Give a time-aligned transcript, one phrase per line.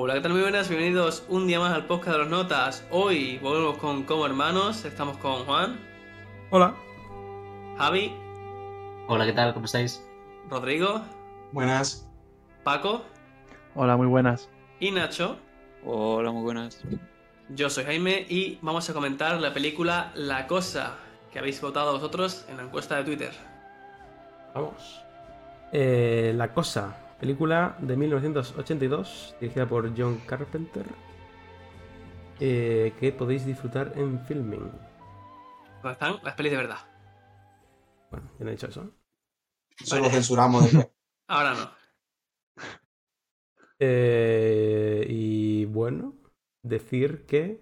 [0.00, 0.30] Hola, ¿qué tal?
[0.30, 2.86] Muy buenas, bienvenidos un día más al podcast de los notas.
[2.92, 5.76] Hoy volvemos con Como Hermanos, estamos con Juan.
[6.50, 6.76] Hola.
[7.78, 8.14] Javi.
[9.08, 9.52] Hola, ¿qué tal?
[9.54, 10.00] ¿Cómo estáis?
[10.48, 11.02] Rodrigo.
[11.50, 12.08] Buenas.
[12.62, 13.02] Paco.
[13.74, 14.48] Hola, muy buenas.
[14.78, 15.36] Y Nacho.
[15.84, 16.80] Hola, muy buenas.
[17.48, 20.94] Yo soy Jaime y vamos a comentar la película La Cosa,
[21.32, 23.32] que habéis votado vosotros en la encuesta de Twitter.
[24.54, 25.04] Vamos.
[25.72, 30.86] Eh, la Cosa, película de 1982, dirigida por John Carpenter,
[32.40, 34.70] eh, que podéis disfrutar en filming.
[35.82, 36.78] ¿Dónde están las pelis de verdad?
[38.10, 38.90] Bueno, ya no he dicho eso.
[39.80, 40.06] Eso Vale.
[40.08, 40.64] lo censuramos.
[41.28, 41.70] Ahora no.
[43.80, 46.16] Eh, y bueno,
[46.62, 47.60] decir que,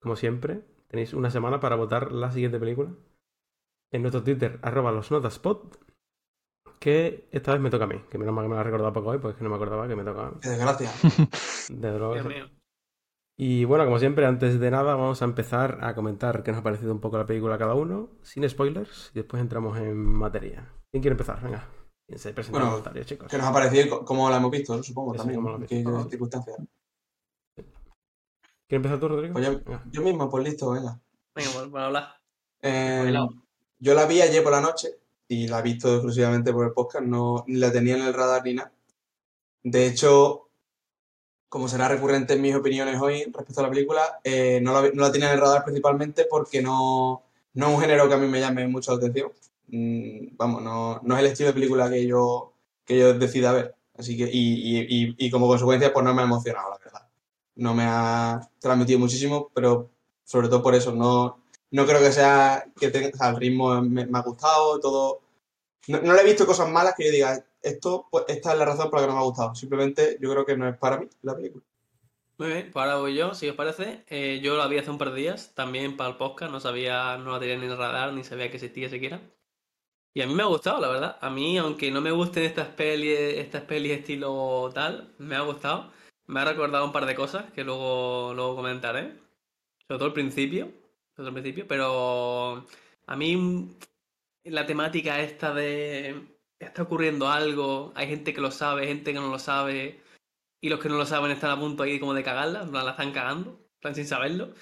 [0.00, 2.92] como siempre, tenéis una semana para votar la siguiente película
[3.90, 5.78] en nuestro Twitter, arroba los notaspot,
[6.78, 8.92] que esta vez me toca a mí, que menos mal que me lo ha recordado
[8.92, 10.90] poco hoy, pues es que no me acordaba que me toca Qué desgracia.
[11.68, 12.14] de droga.
[12.22, 12.50] Dios mío.
[13.38, 16.62] Y bueno, como siempre, antes de nada, vamos a empezar a comentar qué nos ha
[16.62, 20.72] parecido un poco la película a cada uno, sin spoilers, y después entramos en materia.
[20.90, 21.42] ¿Quién quiere empezar?
[21.42, 21.68] Venga,
[22.06, 23.28] ¿quién se presenta Bueno, chicos?
[23.28, 24.82] Que nos ha parecido y co- cómo la hemos visto, ¿no?
[24.82, 25.68] supongo, también.
[26.08, 26.56] circunstancias.
[28.68, 29.34] ¿Quieres empezar tú, Rodrigo?
[29.34, 29.60] Pues yo,
[29.90, 30.98] yo mismo, pues listo, venga.
[31.34, 32.16] Venga, pues, para hablar.
[32.62, 33.28] Eh, Bailao.
[33.78, 34.88] yo la vi ayer por la noche
[35.28, 38.44] y la he visto exclusivamente por el podcast, no, ni la tenía en el radar
[38.44, 38.72] ni nada.
[39.62, 40.48] De hecho,
[41.48, 45.02] como será recurrente en mis opiniones hoy respecto a la película, eh, no, la, no
[45.02, 48.28] la tenía en el radar principalmente porque no, no es un género que a mí
[48.28, 49.32] me llame mucho la atención.
[49.68, 52.52] Mm, vamos, no, no es el estilo de película que yo,
[52.84, 53.74] que yo decida ver.
[53.96, 57.08] Así que, y, y, y, y como consecuencia, pues no me ha emocionado, la verdad.
[57.56, 59.90] No me ha transmitido muchísimo, pero
[60.24, 64.22] sobre todo por eso, no, no creo que sea que tenga, el ritmo me, ha
[64.22, 65.20] gustado, todo.
[65.88, 68.64] No, no le he visto cosas malas que yo diga, esto, pues, esta es la
[68.64, 69.54] razón por la que no me ha gustado.
[69.54, 71.64] Simplemente yo creo que no es para mí la película.
[72.38, 74.04] Muy bien, pues ahora voy yo, si os parece.
[74.08, 77.16] Eh, yo la vi hace un par de días, también para el podcast, no sabía,
[77.16, 79.20] no la tenía ni en el radar, ni sabía que existía siquiera.
[80.12, 81.18] Y a mí me ha gustado, la verdad.
[81.20, 85.92] A mí, aunque no me gusten estas pelis, estas pelis estilo tal, me ha gustado.
[86.26, 89.12] Me ha recordado un par de cosas que luego, luego comentaré.
[89.86, 90.72] Sobre todo el principio.
[91.16, 92.66] El principio, pero
[93.06, 93.76] a mí
[94.44, 99.28] la temática esta de está ocurriendo algo, hay gente que lo sabe, gente que no
[99.28, 100.00] lo sabe.
[100.60, 103.12] Y los que no lo saben están a punto ahí como de cagarla, la están
[103.12, 104.52] cagando, plan sin saberlo.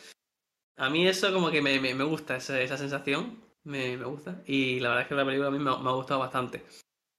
[0.76, 4.42] A mí eso como que me, me, me gusta, esa, esa sensación, me, me gusta.
[4.46, 6.64] Y la verdad es que la película a mí me ha gustado bastante.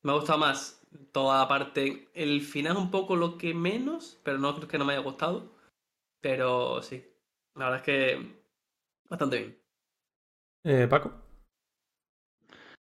[0.04, 0.82] Me ha gustado más
[1.12, 4.86] toda la parte, el final un poco lo que menos, pero no creo que no
[4.86, 5.52] me haya gustado.
[6.22, 7.04] Pero sí,
[7.56, 8.45] la verdad es que
[9.10, 9.58] bastante bien.
[10.64, 11.26] Eh, Paco.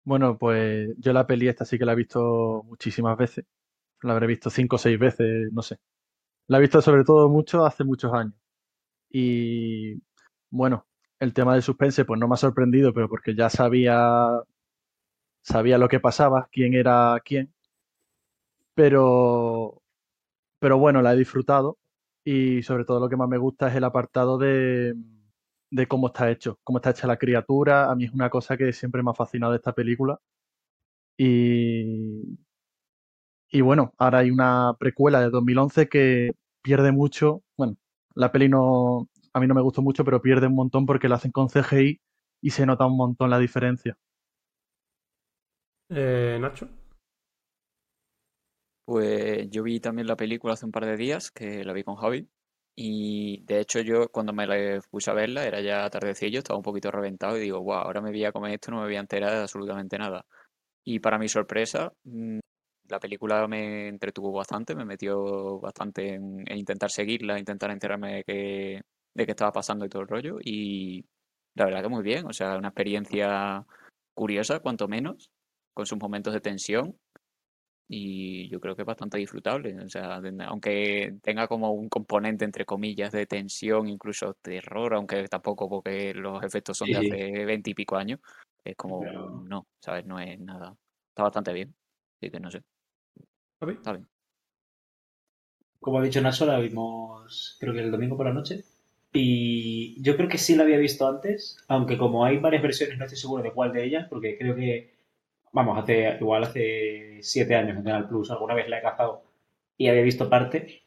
[0.03, 3.45] Bueno, pues yo la peli esta sí que la he visto muchísimas veces.
[4.03, 5.79] La habré visto cinco o seis veces, no sé.
[6.47, 8.35] La he visto sobre todo mucho hace muchos años.
[9.09, 10.01] Y
[10.51, 10.87] bueno,
[11.19, 14.41] el tema del suspense pues no me ha sorprendido, pero porque ya sabía
[15.43, 17.53] sabía lo que pasaba, quién era quién.
[18.73, 19.81] Pero
[20.59, 21.79] pero bueno, la he disfrutado
[22.23, 24.95] y sobre todo lo que más me gusta es el apartado de
[25.71, 27.89] de cómo está hecho, cómo está hecha la criatura.
[27.91, 30.19] A mí es una cosa que siempre me ha fascinado de esta película.
[31.17, 32.37] Y,
[33.49, 37.43] y bueno, ahora hay una precuela de 2011 que pierde mucho.
[37.57, 37.77] Bueno,
[38.15, 41.15] la peli no, a mí no me gustó mucho, pero pierde un montón porque la
[41.15, 41.99] hacen con CGI
[42.41, 43.97] y se nota un montón la diferencia.
[45.89, 46.67] Eh, Nacho.
[48.85, 51.95] Pues yo vi también la película hace un par de días, que la vi con
[51.95, 52.27] Javi.
[52.75, 56.63] Y de hecho yo cuando me la puse a verla era ya tardecillo, estaba un
[56.63, 59.01] poquito reventado y digo, wow, ahora me voy a comer esto, no me voy a
[59.01, 60.25] enterar de absolutamente nada.
[60.83, 62.39] Y para mi sorpresa, mm,
[62.89, 68.23] la película me entretuvo bastante, me metió bastante en, en intentar seguirla, intentar enterarme de
[68.25, 68.81] qué,
[69.15, 70.37] de qué estaba pasando y todo el rollo.
[70.43, 71.05] Y
[71.55, 73.65] la verdad que muy bien, o sea, una experiencia
[74.13, 75.31] curiosa, cuanto menos,
[75.73, 76.97] con sus momentos de tensión
[77.93, 79.77] y yo creo que es bastante disfrutable.
[79.83, 85.67] O sea, aunque tenga como un componente, entre comillas, de tensión, incluso terror, aunque tampoco
[85.67, 88.21] porque los efectos son de Sí, hace veinte y pico años,
[88.63, 90.05] es como, Pero- no, ¿sabes?
[90.05, 90.73] No es nada.
[91.09, 91.75] Está bastante bien.
[92.21, 92.61] Así que no sé,
[93.59, 94.07] está bien.
[95.81, 98.63] Como ha dicho Nacho, la vimos creo que el domingo por la noche.
[99.13, 103.03] Y yo creo que sí la había visto antes, aunque como hay varias versiones no
[103.05, 104.93] estoy seguro de cuál de ellas, porque creo que,
[105.51, 109.23] vamos, hace igual hace siete años en Canal Plus alguna vez la he cazado
[109.77, 110.83] y había visto parte.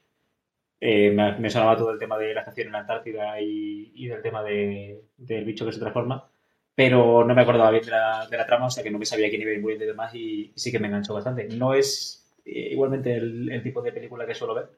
[0.80, 4.08] Eh, me, me sonaba todo el tema de la estación en la Antártida y, y
[4.08, 6.30] del tema de, del bicho que se transforma,
[6.74, 9.06] pero no me acordaba bien de la, de la trama, o sea que no me
[9.06, 11.48] sabía quién iba a ir y demás, y, y sí que me enganchó bastante.
[11.48, 14.70] No es eh, igualmente el, el tipo de película que suelo ver,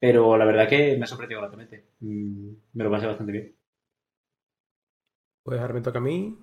[0.00, 1.86] Pero la verdad que me ha sorprendido gratamente.
[2.00, 3.56] Mm, Me lo pasé bastante bien.
[5.42, 6.34] Pues ahora me toca a mí.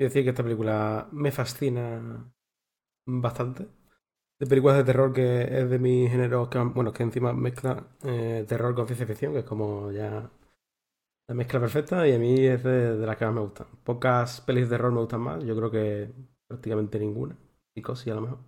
[0.00, 2.32] Y decir que esta película me fascina
[3.06, 3.68] bastante.
[4.38, 8.44] De películas de terror que es de mi género, que, bueno, que encima mezcla eh,
[8.48, 10.30] terror con ciencia ficción, que es como ya
[11.28, 13.66] la mezcla perfecta y a mí es de, las que más me gustan.
[13.84, 16.12] Pocas pelis de terror me gustan más, yo creo que
[16.48, 17.36] prácticamente ninguna.
[17.74, 18.38] Psicosis a lo mejor.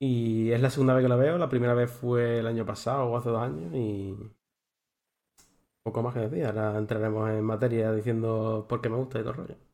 [0.00, 3.04] Y es la segunda vez que la veo, la primera vez fue el año pasado
[3.06, 4.16] o hace dos años y
[5.82, 6.44] poco más que decir.
[6.46, 9.67] Ahora entraremos en materia diciendo por qué me gusta y todo el rollo.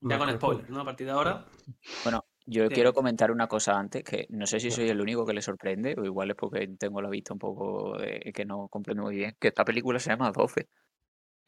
[0.00, 0.80] Ya con spoilers, ¿no?
[0.80, 1.44] A partir de ahora.
[2.02, 2.74] Bueno, yo Sí.
[2.74, 5.94] quiero comentar una cosa antes, que no sé si soy el único que le sorprende,
[5.98, 9.36] o igual es porque tengo la vista un poco de- que no comprendo muy bien,
[9.40, 10.68] que esta película se llama 12.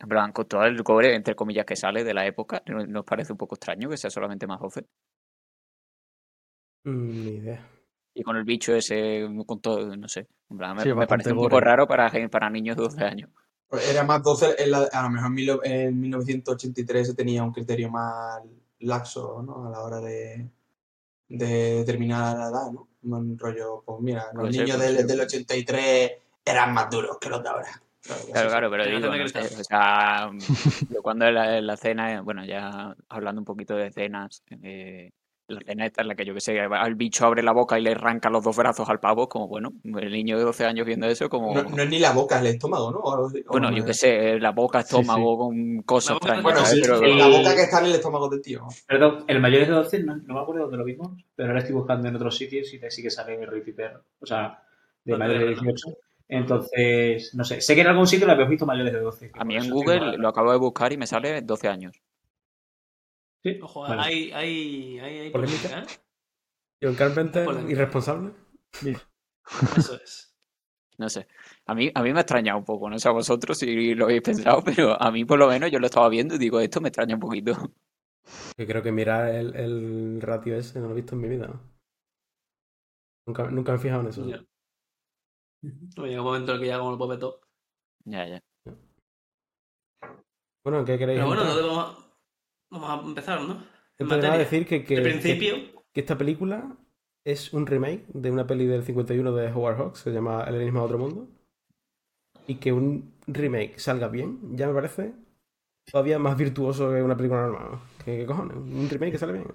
[0.01, 3.05] En plan, con todo el cobre, entre comillas, que sale de la época, ¿no- ¿nos
[3.05, 4.87] parece un poco extraño que sea solamente más 12?
[6.85, 7.69] Mm, Ni idea.
[8.15, 10.27] Y con el bicho ese, con todo, no sé.
[10.51, 11.67] En plan, me, Sí, me bastante parece un poco gore.
[11.67, 13.31] raro para, para niños de 12 años.
[13.69, 17.43] Pues Era más 12, en la- a lo mejor en mil- en 1983 se tenía
[17.43, 18.41] un criterio más
[18.81, 19.67] laxo, ¿no?
[19.67, 20.49] A la hora de,
[21.29, 22.89] de determinar la edad, ¿no?
[23.03, 26.13] Un rollo, pues mira, los niños puede del, del 83
[26.45, 27.83] eran más duros que los de ahora.
[28.33, 30.31] Claro, Claro, pero digo, no sé, o sea,
[30.89, 35.11] yo cuando en la, en la cena, bueno, ya hablando un poquito de cenas, eh,
[35.49, 37.83] la cena esta en la que yo que sé, el bicho abre la boca y
[37.83, 41.07] le arranca los dos brazos al pavo, como bueno, el niño de 12 años viendo
[41.07, 42.99] eso, como, No, no es ni la boca, es el estómago, ¿no?
[42.99, 45.01] O o bueno, no yo que sé, la boca, Sí, sí.
[45.01, 46.75] estómago, con cosas La boca extrañas, Bueno, ¿sabes?
[46.75, 48.67] sí, Pero- la el- boca que está en el estómago del tío.
[48.87, 51.75] Perdón, el mayores de 12, no, no me acuerdo dónde lo vimos, pero ahora estoy
[51.75, 54.03] buscando en otros sitios y sí que sale Ricky Perro.
[54.21, 54.63] O sea,
[55.05, 55.71] de mayores de digo, no.
[55.73, 55.99] 18.
[56.31, 57.61] Entonces, no sé.
[57.63, 59.31] Sé que en algún sitio lo habéis visto mayores de 12.
[59.33, 61.97] que A mí en Google lo acabo de buscar y me sale 12 años.
[63.45, 64.03] Sí, Ojo, vale.
[64.03, 65.81] hay, hay, hay, hay Polémica.
[65.81, 65.87] ¿eh?
[66.83, 67.73] John Carpenter, Polémica.
[67.73, 68.33] irresponsable.
[69.77, 70.35] Eso es.
[70.99, 71.29] No sé.
[71.67, 74.07] A mí, a mí me ha extrañado un poco, no sé a vosotros si lo
[74.07, 76.81] habéis pensado, pero a mí por lo menos yo lo estaba viendo y digo, esto
[76.81, 77.53] me extraña un poquito.
[78.57, 81.47] Que creo que mirar el, el ratio ese no lo he visto en mi vida.
[81.47, 81.61] ¿no?
[83.27, 84.27] Nunca, nunca me he fijado en eso.
[84.27, 84.45] Ya.
[85.63, 87.41] Llega un momento en el que ya como lo puedo ver todo.
[88.05, 88.41] Ya, ya.
[90.65, 91.59] Bueno, ¿en qué queréis Pero bueno, entrar?
[91.59, 92.08] entonces vamos a,
[92.71, 93.55] vamos a empezar, ¿no?
[93.55, 93.67] Nada
[94.17, 94.39] materia.
[94.39, 95.57] decir que, que, que- principio,
[95.93, 96.77] que esta película
[97.25, 100.55] es un remake de una peli del 51 de Howard Hawks, que se llama El
[100.57, 101.29] enigma de otro mundo.
[102.47, 105.13] Y que un remake salga bien, ya me parece
[105.91, 107.69] todavía más virtuoso que una película normal.
[107.73, 107.83] ¿no?
[108.05, 108.57] ¿Qué, qué cojones?
[108.57, 109.47] Un remake que sale bien.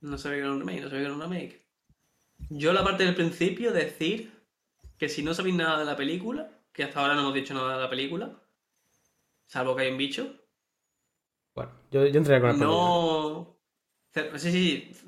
[0.00, 1.66] no sabía que era un remake, no sabía que era un remake.
[2.50, 4.32] Yo la parte del principio decir
[4.98, 7.76] que si no sabéis nada de la película, que hasta ahora no hemos dicho nada
[7.76, 8.42] de la película,
[9.46, 10.34] salvo que hay un bicho,
[11.54, 12.68] Bueno, yo, yo entraría con la spoiler.
[12.68, 13.54] no...
[14.14, 14.52] Sí, sí,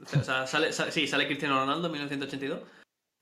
[0.04, 2.60] sí, o sea, sale, sale- sí, sale Cristiano Ronaldo en 1982,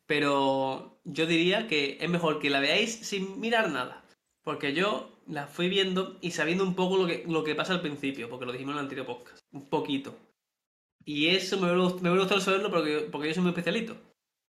[0.06, 4.02] pero yo diría que es mejor que la veáis sin mirar nada,
[4.42, 7.80] porque yo la fui viendo y sabiendo un poco lo que, lo que pasa al
[7.82, 10.14] principio, porque lo dijimos en el anterior podcast, un poquito.
[11.04, 13.94] Y eso me hubiera, me hubiera gustado saberlo porque, porque yo soy muy especialito.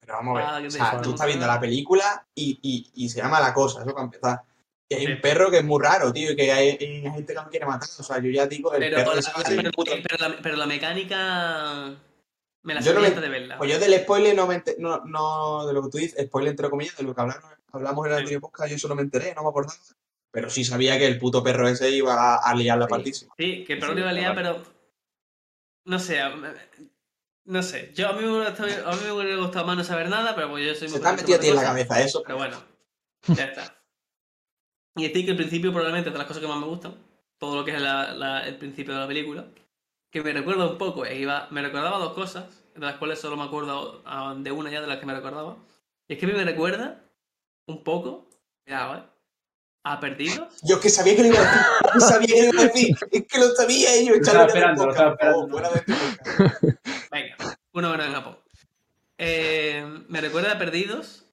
[0.00, 0.62] Pero vamos a Ah, ver.
[0.62, 3.82] que O sea, tú estás viendo la película y, y, y se llama La Cosa,
[3.82, 4.42] eso para empezar.
[4.90, 5.12] Y hay Sí.
[5.12, 7.66] un perro que es muy raro, tío, y que hay, hay gente que me quiere
[7.66, 7.88] matar.
[7.98, 10.56] O sea, yo ya digo, el Pero, perro la, pero, un puto- pero la, pero
[10.56, 11.94] la mecánica
[12.62, 13.58] me la Yo no me- de verla.
[13.58, 16.50] Pues yo del spoiler no me enter- no, no de lo que tú dices, spoiler
[16.52, 18.20] entre comillas, de lo que hablamos, hablamos en el Sí.
[18.22, 19.74] anterior podcast, yo eso no me enteré, no me acordaba.
[20.30, 22.90] Pero sí sabía que el puto perro ese iba a, a liar la Sí.
[22.90, 23.34] partísima.
[23.38, 24.56] Sí, que el Sí, perro le iba a liar, claro.
[24.64, 24.74] pero.
[25.84, 26.20] No sé.
[26.20, 26.34] a-
[27.44, 27.92] No sé.
[27.94, 30.34] Yo a mí me hubiera, estado- a mí me hubiera gustado más no saber nada,
[30.34, 32.02] pero pues yo soy Se muy te ha perezoso metido a ti en la cabeza
[32.02, 32.22] eso.
[32.22, 32.62] Pero bueno,
[33.28, 33.77] ya está.
[34.98, 36.94] Y decir que el principio probablemente es de las cosas que más me gustan.
[37.38, 39.46] Todo lo que es la- la- el principio de la película.
[40.10, 43.36] Que me recuerda un poco, e iba, me recordaba dos cosas, de las cuales solo
[43.36, 45.56] me acuerdo ah, de una ya de las que me recordaba.
[46.08, 47.00] Y es que a mí me recuerda
[47.66, 48.28] un poco,
[48.64, 49.02] cuidado, ¿eh?
[49.84, 50.54] A Perdidos.
[50.62, 51.62] Yo es que sabía que lo iba a decir,
[51.94, 54.84] yo sabía que lo iba a decir, es que lo sabía y yo estaba esperando,
[54.86, 55.38] lo estaba esperando.
[55.40, 55.82] Oh, fuera de.
[57.12, 57.36] Venga,
[57.72, 58.38] una en Japón.
[59.18, 61.24] Eh, me recuerda a Perdidos.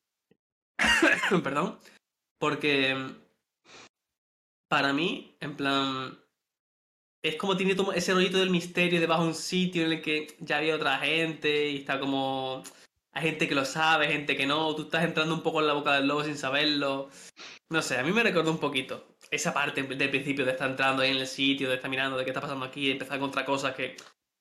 [1.43, 1.79] Perdón.
[2.37, 2.95] Porque
[4.75, 6.19] para mí, en plan,
[7.23, 10.75] es como tiene ese rollito del misterio de un sitio en el que ya había
[10.75, 12.61] otra gente y está como...
[13.13, 14.75] Hay gente que lo sabe, gente que no.
[14.75, 17.09] Tú estás entrando un poco en la boca del lobo sin saberlo.
[17.69, 21.01] No sé, a mí me recordó un poquito esa parte del principio de estar entrando
[21.03, 23.45] ahí en el sitio, de estar mirando de qué está pasando aquí, y empezar contra
[23.45, 23.95] cosas que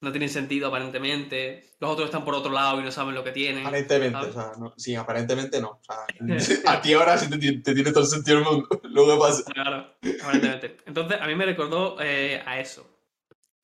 [0.04, 1.70] no tienen sentido aparentemente.
[1.80, 3.66] Los otros están por otro lado y no saben lo que tienen.
[3.66, 4.36] Aparentemente, ¿sabes?
[4.36, 5.70] o sea, no, sí, aparentemente no.
[5.70, 6.06] O sea,
[6.72, 8.68] a ti ahora sí te, te tiene todo el sentido del mundo.
[8.84, 9.42] Luego pasa.
[9.52, 9.86] Claro,
[10.22, 10.76] aparentemente.
[10.86, 12.88] Entonces, a mí me recordó eh, a eso.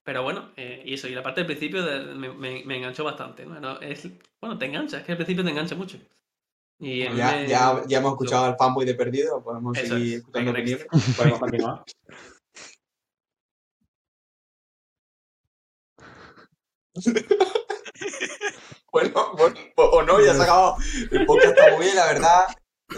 [0.03, 3.05] Pero bueno, eh, y eso, y la parte del principio de- me, me- me enganchó
[3.05, 3.45] bastante.
[3.47, 3.61] ¿no?
[3.61, 4.09] No, es,
[4.41, 5.99] bueno, te engancha, es que al principio te engancha mucho.
[6.79, 10.19] Y Ya, me- ya, ya hemos escuchado al fanboy de Perdido, podemos Eso seguir es.
[10.21, 10.53] escuchando.
[11.17, 11.85] Podemos continuar.
[18.93, 20.77] Bueno, bueno, o no, ya se ha acabado.
[21.13, 22.45] El podcast está muy bien, la verdad.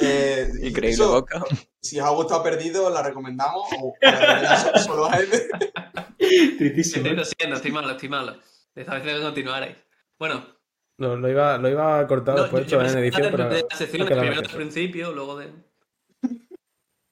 [0.00, 1.44] Eh, Increíble eso, boca.
[1.82, 5.28] Si os ha gustado Perdido, la recomendamos o la solo a él.
[6.18, 7.04] Tristísimo.
[7.06, 8.36] Estoy tosiendo, estoy malo, estoy malo.
[8.74, 9.76] Esta vez que continuarais.
[10.18, 10.46] Bueno,
[10.96, 13.50] No, lo iba, lo iba a cortar no, después yo, en edición, pero.
[13.50, 15.52] de las secciones, hay que primero del principio, luego de...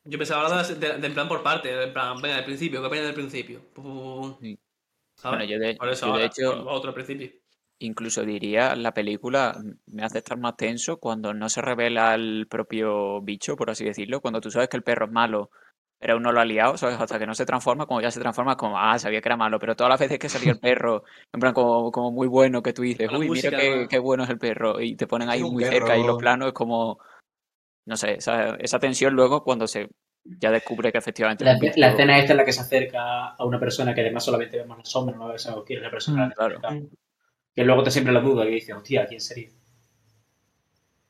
[0.04, 2.80] Yo pensaba hablar de, de- de en plan por parte, en plan, venga, del principio,
[2.80, 3.60] ¿qué opinas del principio?
[3.74, 4.38] Pum, pum, pum, pum.
[4.40, 4.58] Sí.
[5.22, 7.30] Bueno, yo de, Por eso yo de ahora, hecho otro al principio.
[7.78, 13.20] incluso diría la película me hace estar más tenso cuando no se revela el propio
[13.22, 14.20] bicho, por así decirlo.
[14.20, 15.50] Cuando tú sabes que el perro es malo,
[16.00, 16.98] pero aún no lo ha liado, ¿sabes?
[16.98, 19.58] Hasta que no se transforma, como ya se transforma, como, ah, sabía que era malo.
[19.58, 22.72] Pero todas las veces que salía el perro, en plan, como, como muy bueno, que
[22.72, 23.88] tú dices, uy, mira qué, ¿no?
[23.88, 24.80] qué bueno es el perro.
[24.80, 26.98] Y te ponen ahí muy cerca y los planos es como,
[27.84, 29.90] no sé, esa, esa tensión luego cuando se
[30.24, 33.44] ya descubre que efectivamente La, es la escena esta en la que se acerca a
[33.44, 36.26] una persona que además solamente vemos la sombra, no sabemos quién es la persona.
[36.26, 36.60] Mm, que claro.
[37.56, 39.48] luego te siempre la duda y dices, hostia, ¿quién sería?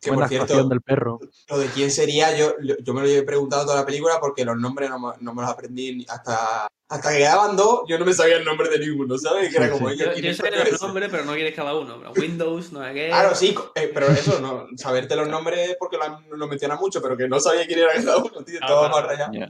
[0.00, 1.20] Que Buena por cierto, actuación del perro.
[1.50, 4.56] lo de quién sería, yo, yo me lo he preguntado toda la película porque los
[4.56, 8.04] nombres no, me- no me los aprendí ni- hasta, hasta que quedaban dos, yo no
[8.04, 9.48] me sabía el nombre de ninguno, ¿sabes?
[9.50, 9.96] Que era Sí, como, sí.
[9.98, 12.02] Yo, ¿quién yo coño los nombres, pero no quieres cada uno.
[12.16, 13.06] Windows, no sé qué.
[13.08, 17.00] Claro, sí, eh, pero eso, no, saberte los nombres porque lo, han- lo menciona mucho,
[17.00, 19.32] pero que no sabía quién era cada uno, tío, Ah, todo vale, más rayado.
[19.32, 19.48] Ya.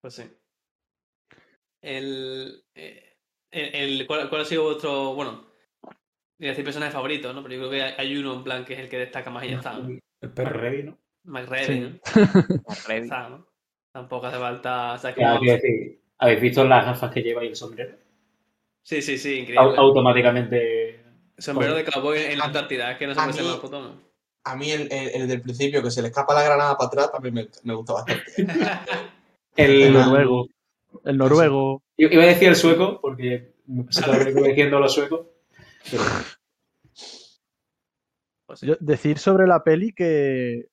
[0.00, 0.22] Pues sí.
[1.82, 3.16] El, eh,
[3.50, 5.46] el, el- ¿cuál, cuál ha sido vuestro, bueno,
[6.38, 7.42] iba a decir personaje favorito, ¿no?
[7.42, 9.50] Pero yo creo que hay, uno en plan que es el que destaca más y
[9.50, 9.88] ya está, ¿no?
[10.20, 10.58] El Perro.
[10.60, 10.98] Revi, ¿no?
[11.24, 11.80] McReady, Sí.
[11.80, 11.98] ¿no?
[12.86, 13.02] Ready.
[13.04, 13.46] Está, ¿no?
[13.92, 17.48] Tampoco hace falta, o sea, como- quiero decir, ¿habéis visto las gafas que lleva y
[17.48, 17.96] el sombrero?
[18.82, 19.74] Sí, sí, sí, increíble.
[19.76, 21.02] automáticamente.
[21.38, 24.00] Sombrero de cowboy en la Antártida, es que no se puede más puto, ¿no?
[24.44, 27.10] A mí el, el- el del principio, que se le escapa la granada para atrás,
[27.12, 28.24] también me, me gusta bastante.
[29.56, 30.48] El, El noruego.
[31.04, 31.82] El noruego.
[31.96, 35.26] Yo Iba a decir el sueco, porque me pasé la película diciendo los suecos.
[35.90, 36.02] Pero
[38.46, 38.66] Pues sí.
[38.66, 40.66] Yo- decir sobre la peli que,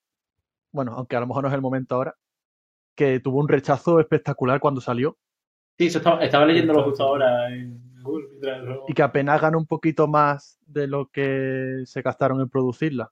[0.71, 2.15] bueno, aunque a lo mejor no es el momento ahora,
[2.95, 5.17] que tuvo un rechazo espectacular cuando salió
[5.77, 8.27] sí, eso estaba, estaba leyéndolo justo ahora en Google.
[8.87, 13.11] y que apenas ganó un poquito más de lo que se gastaron en producirla.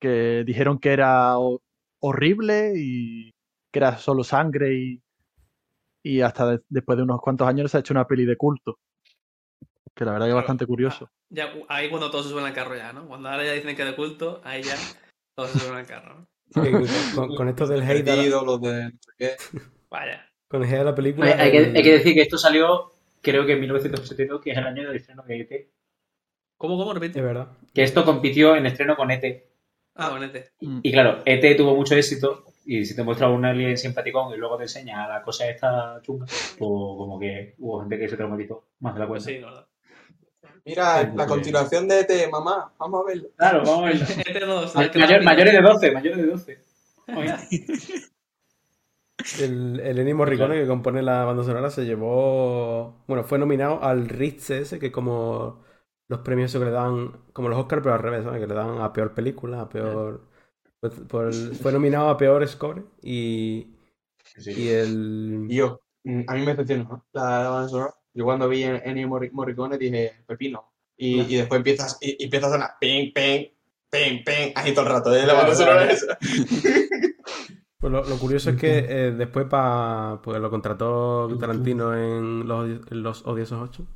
[0.00, 1.62] Que dijeron que era ho-
[2.00, 3.30] horrible y
[3.72, 5.02] que era solo sangre y,
[6.02, 8.78] y hasta de- después de unos cuantos años se ha hecho una peli de culto.
[9.94, 11.10] Que la verdad que es bastante curioso.
[11.30, 13.06] Ya, ahí cuando todos se suben al carro ya, ¿no?
[13.08, 14.76] Cuando ahora ya dicen que es de culto, ahí ya
[15.34, 16.28] todos se suben al carro, ¿no?
[16.50, 16.70] Sí,
[17.14, 19.36] con, con esto del hate, Perdido, los de no sé qué.
[19.90, 20.28] Vaya.
[20.58, 21.36] Con la película.
[21.38, 24.58] Hay, que, el- hay que decir que esto salió, creo que en 1972, que es
[24.58, 25.68] el año del estreno de ET.
[26.56, 26.94] ¿Cómo, cómo?
[26.94, 27.18] Repite.
[27.18, 27.48] Es verdad.
[27.74, 29.44] Que esto compitió en estreno con ET.
[29.96, 30.50] Ah, bonete.
[30.60, 32.44] Y claro, ET tuvo mucho éxito.
[32.66, 36.24] Y si te muestra un alien simpaticón y luego te enseña la cosa esta chunga,
[36.26, 39.26] pues como que hubo gente que se traumatizó más de la cuenta.
[39.28, 39.66] sí, la verdad.
[40.64, 43.28] Mira, Sí, la continuación de ET, mamá, vamos a verlo.
[43.36, 44.06] Claro, vamos a verlo.
[44.06, 44.74] ET2.
[44.74, 46.58] Ma- el que mayor- más- mayores de 12, mayores de 12.
[47.14, 47.34] Oye,
[49.40, 53.02] El, el Ennio Morricone que compone la banda sonora se llevó.
[53.06, 55.64] Bueno, fue nominado al Ritz ese, que es como
[56.08, 57.12] los premios que le dan.
[57.32, 58.40] Como los Oscars, pero al revés, ¿sabes?
[58.40, 60.22] Que le dan a peor película, a peor.
[61.08, 63.68] por el- fue nominado a peor score y.
[64.46, 65.46] Y el.
[65.48, 67.06] Y yo, mm, a mí me decepcionó ¿no?
[67.12, 67.94] la, la banda sonora.
[68.12, 70.72] Yo cuando vi en Ennio Morri- Morricone dije, pepino.
[70.96, 73.46] Y, y después empiezas, y, y empieza a sonar ping, ping,
[73.90, 75.26] ping, ping, ahí todo el rato, ¿eh?
[75.26, 76.16] La banda sonora esa.
[77.84, 79.44] Pues lo, lo curioso es que eh, después.
[79.44, 83.86] Pues lo contrató Tarantino en Los, en los Odiosos 8.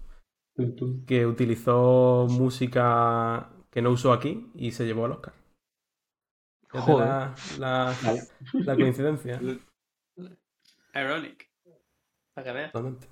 [1.07, 5.33] Que utilizó música que no usó aquí y se llevó al Oscar.
[6.69, 7.09] Joder.
[7.59, 7.95] La,
[8.67, 9.41] la, coincidencia.
[10.95, 11.49] Ironic.
[12.35, 12.73] Para que veas.
[12.73, 13.07] Totalmente.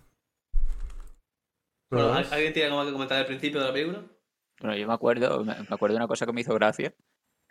[1.91, 4.05] Bueno, Bueno, ¿al- ¿alguien tiene algo que comentar al principio de la película?
[4.61, 6.93] Bueno, yo me acuerdo, me acuerdo de una cosa que me hizo gracia,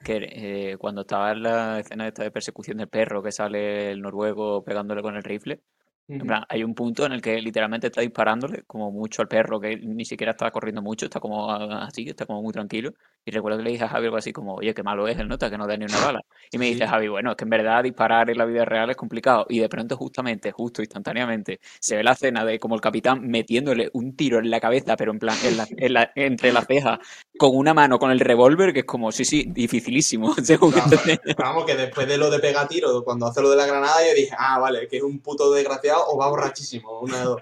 [0.03, 4.01] que eh, cuando estaba en la escena esta de persecución del perro, que sale el
[4.01, 5.61] noruego pegándole con el rifle,
[6.07, 9.59] en plan, hay un punto en el que literalmente está disparándole como mucho al perro,
[9.59, 12.93] que ni siquiera está corriendo mucho, está como ah, así, está como muy tranquilo.
[13.25, 15.27] Y recuerdo que le dije a Javi algo así como, oye, qué malo es el
[15.27, 16.21] nota, que no da ni una bala.
[16.51, 18.95] Y me dice Javi, bueno, es que en verdad disparar en la vida real es
[18.95, 19.47] complicado.
[19.49, 23.89] Y de pronto, justamente, justo instantáneamente, se ve la escena de como el capitán metiéndole
[23.93, 26.99] un tiro en la cabeza, pero en plan, en la- en la- entre las cejas,
[27.37, 30.35] con una mano con el revólver, que es como, sí, sí, dificilísimo.
[31.39, 34.13] vamos, que después de lo de pegar tiro, cuando hace lo de la granada, yo
[34.15, 37.41] dije, ah, vale, que es un puto desgraciado o va borrachísimo, una de dos.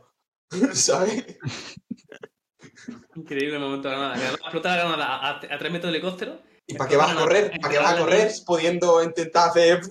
[0.73, 1.37] ¿Sabes?
[3.15, 4.33] Increíble el momento de la granada.
[4.33, 7.51] Explota la granada a, tres metros de helicóptero ¿Y para qué vas a correr?
[7.61, 9.81] ¿Para qué vas a correr pudiendo intentar hacer...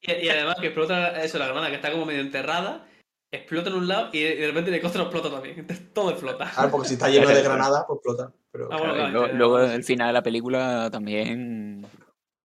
[0.00, 2.86] Y, y además que explota eso, la granada que está como medio enterrada,
[3.30, 5.58] explota en un lado y de repente de costa explota también.
[5.58, 6.50] Entonces todo explota.
[6.50, 8.32] Claro, porque si está lleno de granadas, pues explota.
[8.50, 11.86] Pero Ah, bueno, Claro, claro, luego el final de la película también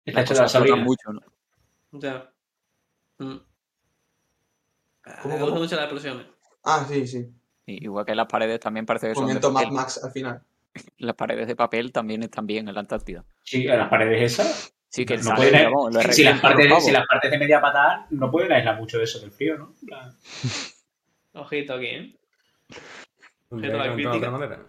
[0.06, 2.00] las cosas explotan mucho, ¿no?
[2.00, 2.32] Sea.
[3.20, 3.38] mm.
[5.10, 6.28] Ah, ¿Cómo, Me gustan mucho las explosiones.
[6.64, 7.28] Ah, sí, sí.
[7.66, 9.68] Y igual que las paredes también parece que son de Momento Mad.
[9.72, 10.42] Max al final.
[11.00, 13.26] Las paredes de papel también están bien en la Antártida.
[13.44, 14.74] Sí, a las paredes esas.
[14.88, 18.08] Sí, que no sale, pueden- lo si, las partes si las partes de media patada
[18.12, 19.74] no pueden aislar mucho de eso del frío, ¿no?
[21.34, 22.16] Ojito aquí, ¿eh?
[23.50, 24.16] Tendría la de crítica.
[24.18, 24.66] otra manera.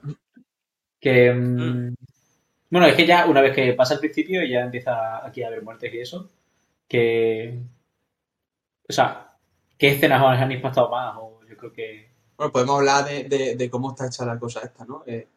[1.00, 1.32] Que.
[1.32, 1.94] mm,
[2.70, 5.48] Bueno, es que ya una vez que pasa el principio y ya empieza aquí a
[5.48, 6.30] haber muertes y eso.
[6.88, 7.58] Que.
[8.88, 9.29] O sea,
[9.80, 11.16] ¿qué escenas han impactado más?
[11.18, 12.10] O yo creo que.
[12.36, 15.02] Bueno, podemos hablar de, de- de cómo está hecha la cosa esta, ¿no?
[15.06, 15.28] Eh,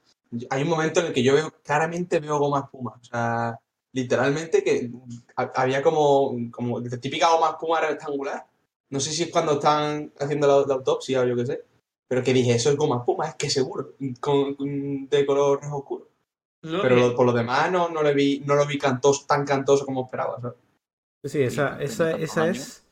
[0.49, 2.91] hay un momento en el que yo veo, claramente veo goma espuma.
[2.99, 3.57] O sea,
[3.93, 4.91] literalmente que
[5.35, 8.45] ha- había como, como típica goma espuma rectangular.
[8.89, 11.63] No sé si es cuando están haciendo la, la autopsia o yo qué sé.
[12.07, 15.77] Pero que dije, eso es goma espuma, es que seguro, con, con- de color rojo
[15.77, 16.09] oscuro.
[16.61, 19.45] No, Pero lo- por lo demás no, no le vi, no lo vi cantoso, tan
[19.45, 20.39] cantoso como esperaba.
[20.39, 20.57] ¿sabes?
[21.25, 22.57] Sí, esa, esa, esa años.
[22.57, 22.82] es,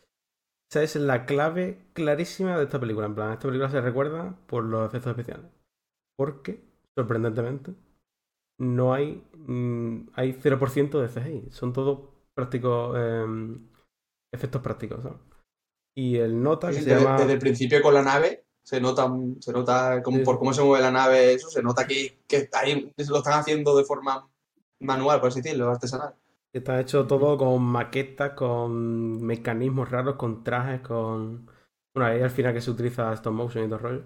[0.79, 3.07] esa es la clave clarísima de esta película.
[3.07, 5.51] En plan, esta película se recuerda por los efectos especiales.
[6.17, 6.63] Porque,
[6.97, 7.73] sorprendentemente,
[8.59, 11.51] no hay, mm, hay 0% de CGI.
[11.51, 13.67] Son todos prácticos, em,
[14.33, 15.01] efectos prácticos.
[15.03, 15.19] ¿sabes?
[15.95, 17.17] Y el nota que se Desde, llama...
[17.17, 20.23] desde el principio con la nave se nota, se nota como Sí.
[20.23, 23.75] por cómo se mueve la nave, eso, se nota que, que ahí lo están haciendo
[23.75, 24.29] de forma
[24.79, 26.15] manual, por así decirlo, artesanal.
[26.53, 31.47] Está hecho todo con maquetas, con mecanismos raros, con trajes, con...
[31.93, 34.03] Bueno, ahí al final que se utiliza stop motion y todo el rollo.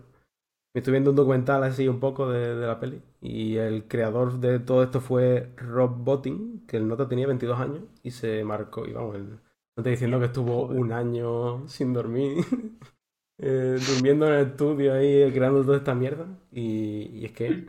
[0.73, 3.01] Me estoy viendo un documental así un poco de, de la peli.
[3.21, 7.81] Y el creador de todo esto fue Rob Bottin, que el nota tenía 22 años
[8.03, 8.85] y se marcó.
[8.85, 9.39] Y vamos, el
[9.77, 12.45] nota diciendo que estuvo un año sin dormir,
[13.39, 16.27] eh, durmiendo en el estudio ahí, creando toda esta mierda.
[16.51, 17.67] Y, y es que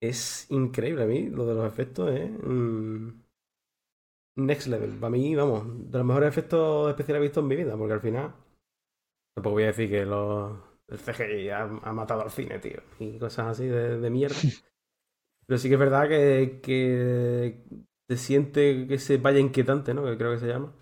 [0.00, 2.30] es increíble a mí, lo de los efectos es...
[2.42, 3.10] mm,
[4.36, 4.90] next level.
[4.98, 8.34] Para mí, vamos, de los mejores efectos especiales visto en mi vida, porque al final
[9.34, 13.18] tampoco voy a decir que los, el CGI ha, ha matado al cine, tío, y
[13.18, 14.36] cosas así de, de mierda.
[15.46, 17.64] Pero sí que es verdad que, que
[18.08, 20.04] se siente que se vaya inquietante, ¿no?
[20.04, 20.74] Que creo que se llama.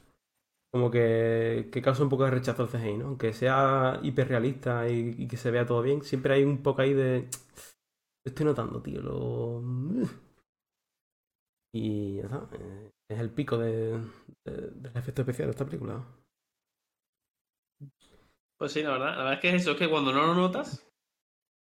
[0.73, 3.07] Como que, que causa un poco de rechazo al CGI, ¿no?
[3.09, 6.95] Aunque sea hiperrealista y, y que se vea todo bien, siempre hay un poco ahí
[6.95, 7.29] de...
[8.25, 9.63] Estoy notando, tío, lo...
[11.73, 12.49] Y ya está.
[12.53, 13.99] eh, Es el pico de,
[14.45, 16.05] de- del efecto especial de esta película.
[18.57, 19.11] Pues sí, la verdad.
[19.13, 20.87] La verdad es que es eso, es que cuando no lo notas,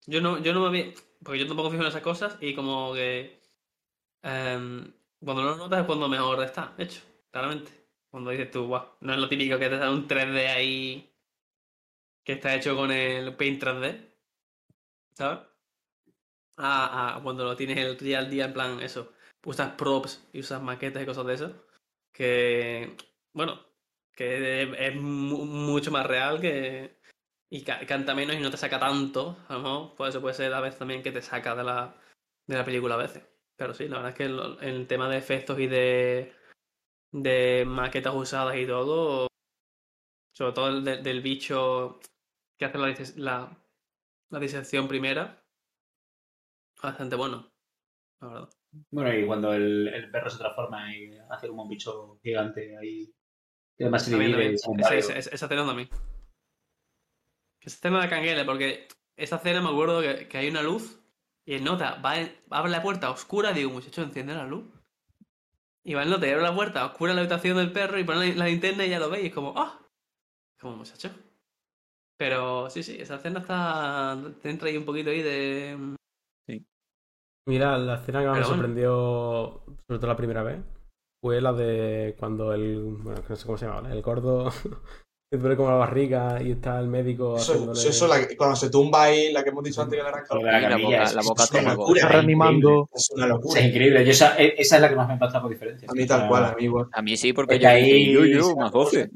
[0.07, 0.93] yo no, yo no me había.
[1.23, 3.41] Porque yo tampoco fijo en esas cosas y como que.
[4.23, 7.71] em, cuando no lo notas es cuando mejor está, hecho, claramente.
[8.09, 11.13] Cuando dices tú, guau, no es lo típico que te da un 3D ahí
[12.23, 14.17] que está hecho con el Paint 3D,
[15.13, 15.39] ¿sabes?
[16.57, 19.11] Ah, ah, cuando lo tienes el día al día, en plan, eso,
[19.45, 21.53] usas props y usas maquetas y cosas de eso,
[22.13, 22.95] que,
[23.33, 23.59] bueno,
[24.13, 26.97] que es, es mu- mucho más real que
[27.49, 30.35] y ca- canta menos y no te saca tanto, a lo mejor, pues eso puede
[30.35, 31.95] ser a veces también que te saca de la,
[32.47, 33.23] de la película a veces.
[33.57, 36.33] Pero sí, la verdad es que el, el tema de efectos y de,
[37.11, 39.27] de maquetas usadas y todo,
[40.33, 41.99] sobre todo el de- del bicho
[42.57, 43.57] que hace la, la,
[44.29, 45.43] la disección primera,
[46.81, 47.51] bastante bueno,
[48.21, 48.49] la verdad.
[48.91, 53.11] Bueno, y cuando el, el perro se transforma y hace como un bicho gigante ahí.
[53.77, 54.59] Y además se También, divide también.
[54.59, 55.89] son Esa, esa- esa- escena también.
[57.61, 60.99] Esa escena de Canguele, porque esa escena me acuerdo que, que hay una luz
[61.45, 64.65] y el nota va en- abre la puerta oscura digo, muchacho, enciende la luz.
[65.83, 68.03] Y va el nota y abre la puerta oscura en la habitación del perro y
[68.03, 69.25] pone la, la linterna y ya lo veis.
[69.25, 69.79] Y es como, ¡ah!
[70.59, 71.11] Como, muchacho.
[72.17, 74.17] Pero sí, sí, esa escena está.
[74.41, 75.95] Te entra ahí un poquito ahí de.
[77.47, 78.55] Mira, la escena que más me bueno.
[78.55, 80.59] sorprendió, sobre todo la primera vez,
[81.21, 82.81] fue la de cuando el.
[83.03, 83.95] Bueno, que no sé cómo se llama, ¿vale?
[83.95, 84.51] el gordo
[85.31, 87.79] que duele como la barriga y está el médico Eso, haciéndole...
[87.79, 90.09] eso, eso, la que- cuando se tumba ahí, la que hemos dicho antes que le
[90.09, 92.01] arranca la la boca, es- la boca es una locura.
[92.01, 92.89] Es reanimando.
[92.93, 93.61] Es una Es locura.
[93.61, 94.05] increíble.
[94.05, 95.87] Yo esa, e- esa es la que más me impacta por diferencia.
[95.89, 96.87] A mí tal cual, a mí igual.
[96.91, 98.97] A mí sí, porque Es yo que dije, ahí yo, yo, se más da cosa.
[98.97, 99.11] 12.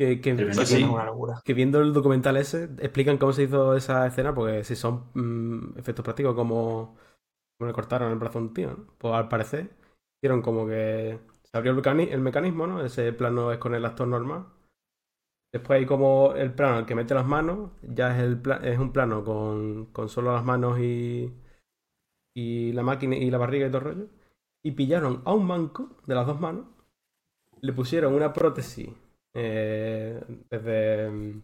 [0.00, 0.62] Que, que, Tremendo.
[0.62, 1.42] que- Sí, es una locura.
[1.44, 5.78] que viendo el documental ese, explican cómo se hizo esa escena, porque si son mm,
[5.78, 6.96] efectos prácticos, como,
[7.58, 8.86] como le cortaron el brazo a un tío, ¿no?
[8.96, 9.76] Pues al parecer,
[10.16, 12.82] hicieron como que se abrió el, mecani- el mecanismo, ¿no?
[12.82, 14.46] Ese plano es con el actor normal.
[15.52, 18.60] Después hay como el plano en el que mete las manos, ya es, el pla-
[18.62, 21.30] es un plano con, con solo las manos y,
[22.34, 24.06] y la máquina y la barriga y todo el rollo.
[24.64, 26.64] Y pillaron a un manco de las dos manos,
[27.60, 28.88] le pusieron una prótesis
[29.34, 31.42] eh, desde mm,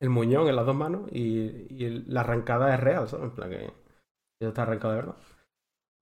[0.00, 1.20] el muñón en las dos manos y,
[1.70, 3.26] y la arrancada es real, ¿sabes?
[3.26, 5.16] En plan que eso está arrancado de verdad.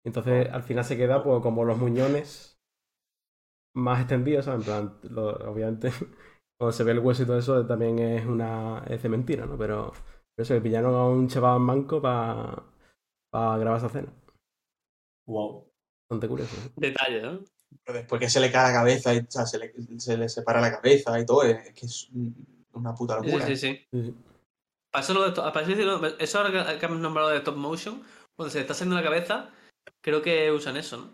[0.04, 2.60] Entonces al final se queda pues como los muñones
[3.74, 4.60] más extendidos, ¿sabes?
[4.60, 5.90] En plan, lo- obviamente
[6.58, 9.56] cuando se ve el hueso y todo eso también es una es de mentira, ¿no?
[9.58, 9.92] Pero,
[10.34, 12.64] pero eso, que pillaron a un chaval manco para
[13.58, 14.12] grabar esa escena.
[15.26, 15.70] Wow.
[16.08, 16.56] Bastante curioso.
[16.56, 16.70] ¿eh?
[16.76, 17.44] Detalle, ¿no?
[17.84, 20.28] Pero después que se le cae la cabeza, y, o sea, se le, se le
[20.28, 23.46] separa la cabeza y todo, es, que es un- una puta locura.
[23.46, 23.86] sí, sí.
[23.90, 24.14] Sí, sí.
[24.90, 27.56] Para eso, lo de, to- para eso decirlo- eso ahora que, hemos nombrado de stop
[27.56, 28.02] motion,
[28.36, 29.50] cuando se le está haciendo la cabeza,
[30.00, 31.10] creo que usan eso, ¿no?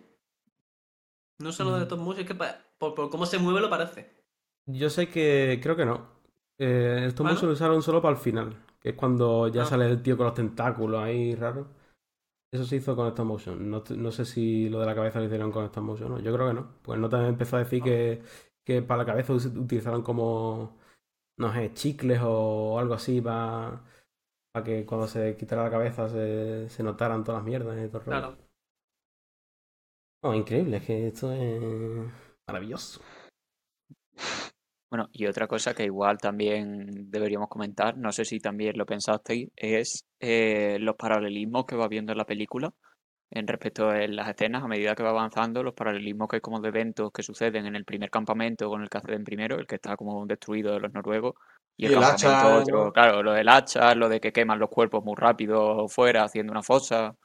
[1.40, 1.82] No usan lo de Mm.
[1.82, 4.10] stop motion, es que pa- por, por cómo se mueve lo parece.
[4.66, 6.08] Yo sé que creo que no.
[6.58, 7.34] Eh, el stop ¿Ah, no?
[7.34, 9.66] motion lo usaron solo para el final, que es cuando ya Ah.
[9.66, 11.68] sale el tío con los tentáculos ahí raro.
[12.52, 13.70] Eso se hizo con stop motion.
[13.70, 16.18] No, no sé si lo de la cabeza lo hicieron con stop motion, ¿no?
[16.20, 16.74] Yo creo que no.
[16.82, 18.22] Pues no también empezó a decir que,
[18.64, 20.78] que para la cabeza utilizaron como,
[21.38, 23.82] no sé, chicles o algo así para,
[24.52, 28.02] para que cuando se quitara la cabeza se, se notaran todas las mierdas y todo.
[28.02, 28.36] Claro.
[30.22, 31.60] No, increíble, es que esto es
[32.48, 33.00] maravilloso.
[34.88, 39.48] Bueno, y otra cosa que igual también deberíamos comentar, no sé si también lo pensasteis,
[39.56, 42.72] es eh, los paralelismos que va viendo en la película
[43.30, 46.60] en respecto a las escenas a medida que va avanzando, los paralelismos que hay como
[46.60, 49.74] de eventos que suceden en el primer campamento con el que acceden primero, el que
[49.74, 51.34] está como destruido de los noruegos,
[51.76, 54.70] y el, el campamento hacha, otro, claro, lo del hacha, lo de que queman los
[54.70, 57.16] cuerpos muy rápido fuera haciendo una fosa.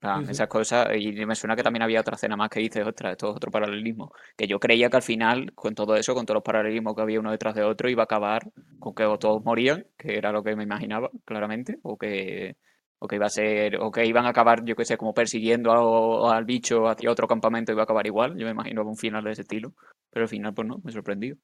[0.00, 0.32] Plan, Sí, sí.
[0.32, 3.30] esas cosas, y me suena que también había otra escena más que dices, ostras, esto
[3.30, 4.12] es otro paralelismo.
[4.36, 7.20] Que yo creía que al final, con todo eso, con todos los paralelismos que había
[7.20, 10.42] uno detrás de otro, iba a acabar con que o todos morían, que era lo
[10.42, 12.56] que me imaginaba, claramente, o que,
[12.98, 15.70] o que iba a ser, o que iban a acabar, yo qué sé, como persiguiendo
[15.72, 18.36] a- al bicho hacia otro campamento, iba a acabar igual.
[18.36, 19.74] Yo me imagino un final de ese estilo.
[20.10, 21.36] Pero al final, pues no, me sorprendió.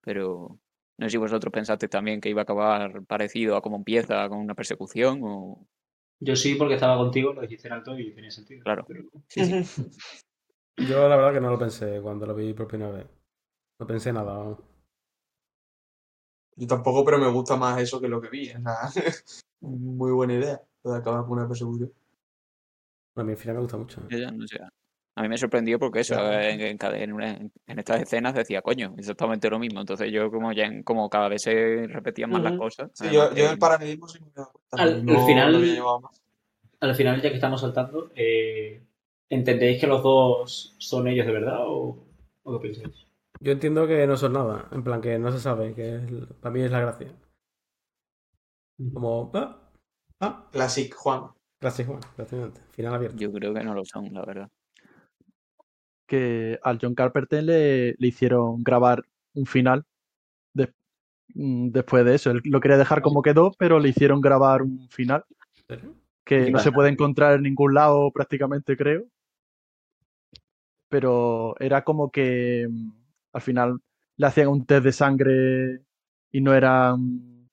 [0.00, 0.58] Pero
[0.98, 4.38] no sé si vosotros pensasteis también que iba a acabar parecido a como empieza, con
[4.38, 5.66] una persecución, o.
[6.20, 8.62] Yo sí, porque estaba contigo, lo dijiste en alto y tenía sentido.
[8.62, 8.84] Claro.
[8.88, 9.86] Pero- sí, sí.
[10.78, 13.06] Yo la verdad que no lo pensé cuando lo vi por primera vez.
[13.78, 14.58] No pensé nada, vamos.
[16.56, 18.48] Yo tampoco, pero me gusta más eso que lo que vi.
[18.48, 18.76] Es una
[19.60, 21.92] muy buena idea, lo de acabar con una persecución.
[23.14, 24.02] Bueno, a mí al final me gusta mucho.
[24.08, 24.58] Yo ya no sé.
[25.18, 26.40] A mí me sorprendió porque eso, Claro.
[26.40, 29.80] en, en cada- en una- en estas escenas decía, coño, exactamente lo mismo.
[29.80, 32.90] Entonces yo como ya como cada vez se repetían más las cosas.
[32.94, 34.82] Sí, además yo, yo el paralelismo sí me he dado cuenta.
[34.82, 36.10] Al- no, al final- no.
[36.80, 38.82] Al final, ya que estamos saltando, eh,
[39.30, 42.06] ¿entendéis que los dos son ellos de verdad o,
[42.42, 43.06] o qué pensáis?
[43.40, 44.68] Yo entiendo que no son nada.
[44.72, 45.72] En plan, que no se sabe.
[45.74, 46.02] Que es-
[46.40, 47.08] para mí es la gracia.
[48.92, 49.30] Como.
[49.34, 49.56] Ah,
[50.20, 51.30] ah, Classic Juan.
[51.60, 52.00] gracias, Juan.
[52.14, 52.60] Prácticamente.
[52.72, 53.16] Final abierto.
[53.16, 54.50] Yo creo que no lo son, la verdad.
[56.06, 59.84] Que al John Carpenter le, le hicieron grabar un final
[60.54, 60.72] de-
[61.34, 62.30] mm, después de eso.
[62.32, 65.24] Él lo quería dejar como quedó, pero le hicieron grabar un final
[66.24, 69.04] que ¿Qué no se puede encontrar en ningún lado prácticamente, creo.
[70.88, 72.90] Pero era como que mm,
[73.32, 73.80] al final
[74.16, 75.82] le hacían un test de sangre
[76.32, 76.94] y no era...
[76.96, 77.46] mm,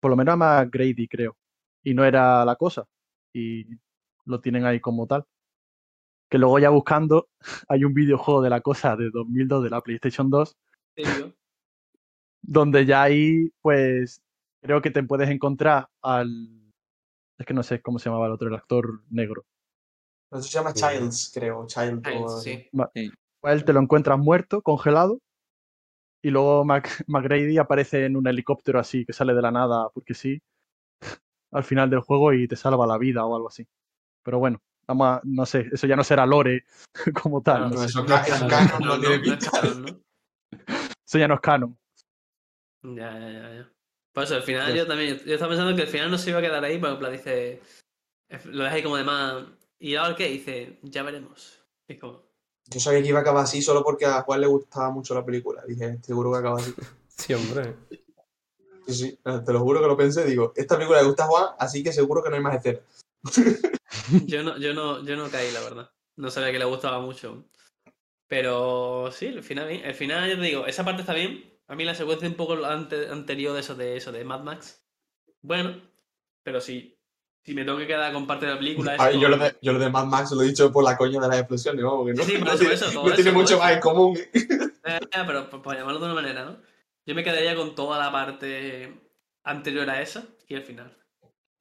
[0.00, 1.36] Por lo menos a McGrady, creo.
[1.82, 2.84] Y no era la cosa.
[3.32, 3.64] Y
[4.26, 5.24] lo tienen ahí como tal.
[6.30, 7.28] Que luego ya buscando
[7.68, 10.56] hay un videojuego de la cosa de 2002 de la PlayStation 2
[10.94, 11.32] Te digo.
[12.42, 14.20] donde ya ahí, pues,
[14.62, 16.48] creo que te puedes encontrar al...
[17.38, 19.44] Es que no sé cómo se llamaba el otro, el actor negro.
[20.30, 20.82] Eso se llama Sí.
[20.82, 21.66] Childs, creo.
[21.66, 22.02] Child.
[22.06, 22.68] Ay, o- sí.
[23.42, 25.18] Él te lo encuentras muerto, congelado,
[26.22, 30.14] y luego Mac- McGrady aparece en un helicóptero así, que sale de la nada, porque
[30.14, 30.40] sí,
[31.52, 33.66] al final del juego y te salva la vida o algo así.
[34.24, 36.64] Pero bueno, vamos a- no sé, eso ya no será lore
[37.22, 39.50] como tal, no eso, No, canon No, tiene es pinta.
[39.50, 40.00] canon, ¿no?
[41.06, 41.78] eso ya no es canon.
[42.82, 43.72] Ya, ya, ya, ya.
[44.12, 46.38] Por eso, al final yo también, yo estaba pensando que al final no se iba
[46.38, 47.60] a quedar ahí, pero en plan dice,
[48.46, 49.44] lo deja ahí como de más,
[49.78, 50.28] ¿y ahora qué?
[50.28, 51.60] Dice, ya veremos.
[51.88, 52.22] Es como,
[52.70, 55.24] Yo sabía que iba a acabar así solo porque a Juan le gustaba mucho la
[55.24, 55.62] película.
[55.66, 56.74] Dije, seguro que acaba así.
[57.16, 57.76] Sí, hombre.
[58.86, 60.24] Sí, sí, te lo juro que lo pensé.
[60.24, 62.82] Digo, esta película le gusta a Juan, así que seguro que no hay más escenas.
[64.26, 65.90] Yo no, yo no, yo no caí, la verdad.
[66.16, 67.48] No sabía que le gustaba mucho.
[68.26, 71.52] Pero sí, el final, el final, yo te digo, esa parte está bien.
[71.66, 74.84] A mí la secuencia un poco ante- anterior de eso de eso de Mad Max.
[75.42, 75.80] Bueno,
[76.42, 76.98] pero sí.
[77.44, 78.96] Si me tengo que quedar con parte de la película.
[78.98, 81.20] Ay, yo, lo de, yo lo de Mad Max lo he dicho por la coña
[81.20, 83.08] de las explosiones, vamos, que no, Sí, sí, por no eso, tiene, por eso, todo
[83.08, 84.18] no tiene todo mucho más en común.
[84.18, 86.56] Eh, pero por, por llamarlo de una manera, ¿no?
[87.06, 88.98] Yo me quedaría con toda la parte
[89.42, 90.96] anterior a esa y el final.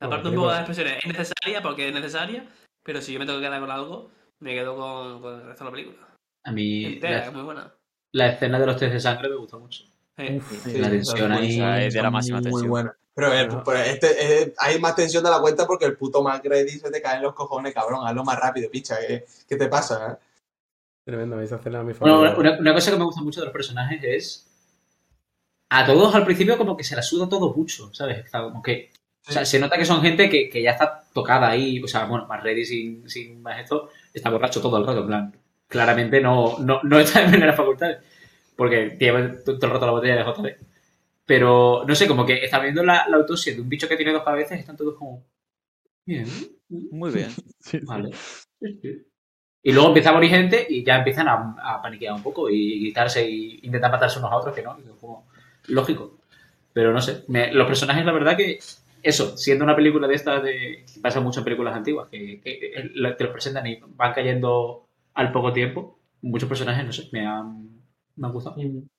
[0.08, 2.48] Aparte un poco de las expresiones, es necesaria porque es necesaria,
[2.84, 5.64] pero si yo me tengo que quedar con algo, me quedo con, con el resto
[5.64, 6.08] de la película.
[6.46, 7.74] A mí Entera, la, es muy buena.
[8.14, 9.84] la escena de los test de sangre me gustó mucho.
[10.18, 12.70] Eh, Uf, la tensión ahí es de la máxima muy tensión.
[12.70, 12.96] buena.
[13.16, 13.64] Pero, eh, Ajá.
[13.64, 17.02] pues, este, eh, hay más tensión de la cuenta porque el puto McGrady se te
[17.02, 18.06] cae en los cojones, cabrón.
[18.06, 18.98] Hazlo más rápido, picha.
[19.08, 20.14] ¿Qué, qué te pasa?
[20.14, 20.26] eh?
[21.06, 23.54] Tremendo, esa escena es mi Bueno, una, una cosa que me gusta mucho de los
[23.54, 24.50] personajes es.
[25.70, 28.20] A todos al principio, como que se la suda todo mucho, ¿sabes?
[28.26, 28.92] Está como que.
[29.28, 31.82] O sea, se nota que son gente que, que ya está tocada ahí.
[31.82, 35.08] O sea, bueno, más ready sin, sin más esto, está borracho todo el rato, en
[35.08, 35.36] plan.
[35.68, 37.98] Claramente no, no, no está en primera facultad.
[38.56, 40.58] Porque tiene todo el rato la botella de JB.
[41.26, 44.12] Pero, no sé, como que está viendo la, la autopsia de un bicho que tiene
[44.14, 45.24] dos cabezas y están todos como.
[46.06, 46.28] Bien.
[46.70, 47.30] Muy bien.
[47.84, 48.12] Vale.
[49.66, 52.82] Y luego empieza a morir gente y ya empiezan a, a paniquear un poco y
[52.82, 55.28] gritarse y intentar matarse unos a otros, que no, que es como
[55.68, 56.18] lógico.
[56.74, 58.60] Pero no sé, me- los personajes, la verdad que
[59.04, 62.52] eso, siendo una película de estas de que pasa mucho en películas antiguas, que, que,
[62.76, 67.26] eh, te los presentan y van cayendo al poco tiempo, muchos personajes, no sé, me
[67.28, 67.70] han,
[68.16, 68.56] me han gustado.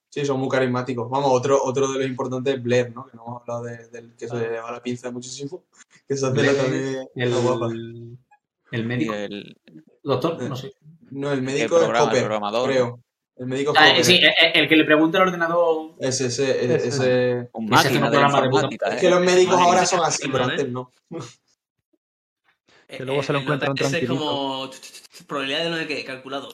[0.09, 1.09] Sí, son muy carismáticos.
[1.09, 3.05] Vamos, otro, otro de los importantes es Blair, ¿no?
[3.07, 5.65] Que no hemos hablado de- del que se le va la pinza muchísimo.
[6.07, 7.67] Que Blair, también El, guapa.
[8.71, 9.57] el médico, el,
[10.03, 10.73] doctor, no sé.
[11.11, 12.69] No, el el médico es el Hopper, programador.
[12.69, 12.99] creo.
[13.37, 14.05] El médico es Ah, Hopper.
[14.05, 15.95] sí, el, el que le pregunta al ordenador.
[15.99, 16.87] Ese, ese, Ese.
[16.87, 18.99] ese- Un Ese es máquina un de programa de puta informática, Es ¿eh?
[19.01, 20.51] que los médicos ahora son así, pero ¿eh?
[20.51, 20.91] antes no.
[22.87, 24.69] Eh, Que luego se lo eh, encuentran ese es como
[25.27, 26.49] probabilidad de no sé qué, calculado.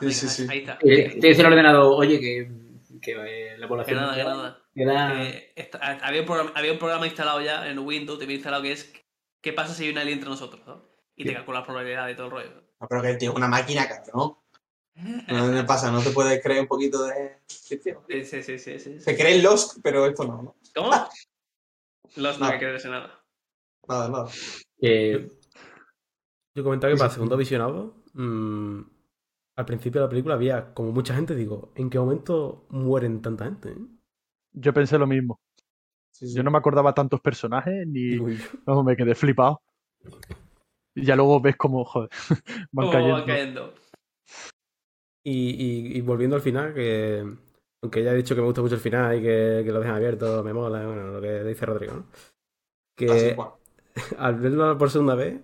[0.00, 0.46] Sí, sí, sí.
[0.48, 0.78] Ahí está.
[0.80, 2.50] eh, te dice el ordenador, oye, que,
[3.00, 3.96] que eh, la Que población.
[3.98, 5.22] nada, que nada.
[5.56, 8.72] esta- había, un programa, había un programa instalado ya en Windows, te había instalado que
[8.72, 8.92] es
[9.40, 10.62] ¿qué pasa si hay un alien entre nosotros?
[10.66, 10.84] ¿no?
[11.16, 12.62] Y te calcula la probabilidad de todo el rollo.
[12.80, 14.36] No, pero que el tío es una máquina, cabrón.
[14.94, 17.98] No me pasa, no te puedes creer un poquito de ficción.
[18.08, 19.00] Sí, sí, sí, sí, sí.
[19.00, 20.56] Se cree en Lost, pero esto no, ¿no?
[20.74, 20.90] ¿Cómo?
[22.16, 22.52] Los no No.
[22.52, 23.24] hay que creerse nada.
[23.88, 24.28] Nada, nada.
[26.54, 28.80] Yo comentaba que para el segundo visionado, mm,
[29.56, 33.46] al principio de la película había como mucha gente, digo, ¿en qué momento mueren tanta
[33.46, 33.70] gente?
[33.70, 33.76] eh?
[34.52, 35.40] Yo pensé lo mismo.
[36.10, 36.34] Sí, sí.
[36.34, 38.18] Yo no me acordaba tantos personajes ni
[38.66, 39.62] no, me quedé flipado.
[40.94, 42.10] Y ya luego ves joder,
[42.72, 43.14] van ¿Cómo cayendo.
[43.14, 43.74] van cayendo?
[45.24, 45.50] Y,
[45.94, 47.24] y- y volviendo al final, que
[47.82, 49.96] aunque ya he dicho que me gusta mucho el final y que, que lo dejan
[49.96, 52.06] abierto, me mola, bueno, lo que dice Rodrigo, ¿no?
[52.96, 53.46] Que
[54.18, 55.40] al verlo por segunda vez,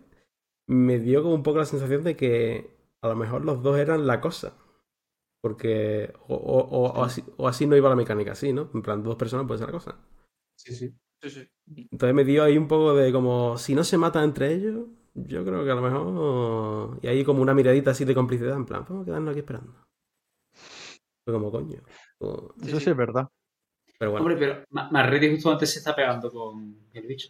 [0.69, 2.71] me dio como un poco la sensación de que
[3.03, 4.55] a lo mejor los dos eran la cosa.
[5.43, 8.71] Porque o, o- o- o así, o así no iba la mecánica, así, ¿no?
[8.75, 9.97] En plan, dos personas puede ser la cosa.
[10.57, 10.95] Sí, sí.
[11.23, 11.51] Sí, sí.
[11.91, 14.87] Entonces me dio ahí un poco de como, si no se matan entre ellos,
[15.27, 16.99] yo creo que a lo mejor...
[17.03, 19.75] Y ahí como una miradita así de complicidad, en plan, vamos a quedarnos aquí esperando.
[21.25, 21.83] Fue como coño.
[22.19, 22.91] Como- Sí, Eso sí.
[22.91, 23.29] es verdad.
[23.99, 27.29] Pero bueno, Hombre, pero Ma- Marretti justo antes se está pegando con el bicho.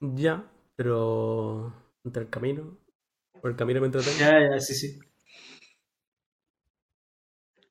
[0.00, 1.72] ya, pero
[2.04, 2.76] entre el camino,
[3.40, 4.18] por el camino me entretengo.
[4.18, 4.98] Ya, ya, sí, sí.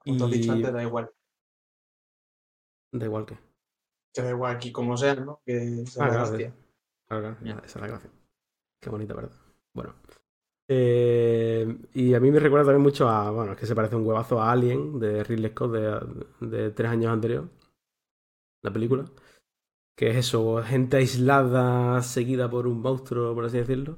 [0.03, 1.11] Como tú has dicho Y- antes, da igual.
[2.91, 3.37] Da igual que.
[4.13, 5.41] Que da igual aquí como sea, ¿no?
[5.45, 6.55] Que sea Ah, la hostia.
[7.07, 7.53] Claro, claro, Ya.
[7.65, 8.11] esa es la gracia.
[8.81, 9.31] Qué bonita, ¿verdad?
[9.73, 9.95] Bueno.
[10.71, 14.05] Eh, y a mí me recuerda también mucho a, bueno, es que se parece un
[14.05, 15.71] huevazo a Alien de Ridley Scott
[16.41, 17.49] de, tres años anterior,
[18.61, 19.05] la película.
[19.97, 23.97] Que es eso, gente aislada, seguida por un monstruo, por así decirlo.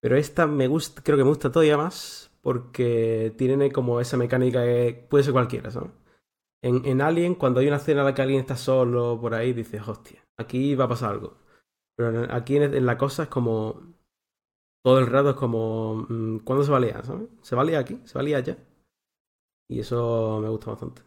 [0.00, 4.64] Pero esta me gusta, creo que me gusta todavía más porque tiene como esa mecánica
[4.64, 5.92] que puede ser cualquiera, ¿sabes?
[6.62, 9.52] En, en Alien, cuando hay una escena en la que alguien está solo por ahí,
[9.52, 11.36] dices, hostia, aquí va a pasar algo.
[11.96, 13.94] Pero aquí en, en la cosa es como.
[14.82, 16.06] Todo el rato es como.
[16.08, 17.04] mm, ¿Cuándo se va a liar?
[17.04, 17.28] ¿Sabes?
[17.42, 17.98] ¿Se va a liar aquí?
[18.04, 18.56] ¿Se va a liar ya?
[19.68, 21.02] Y eso me gusta bastante.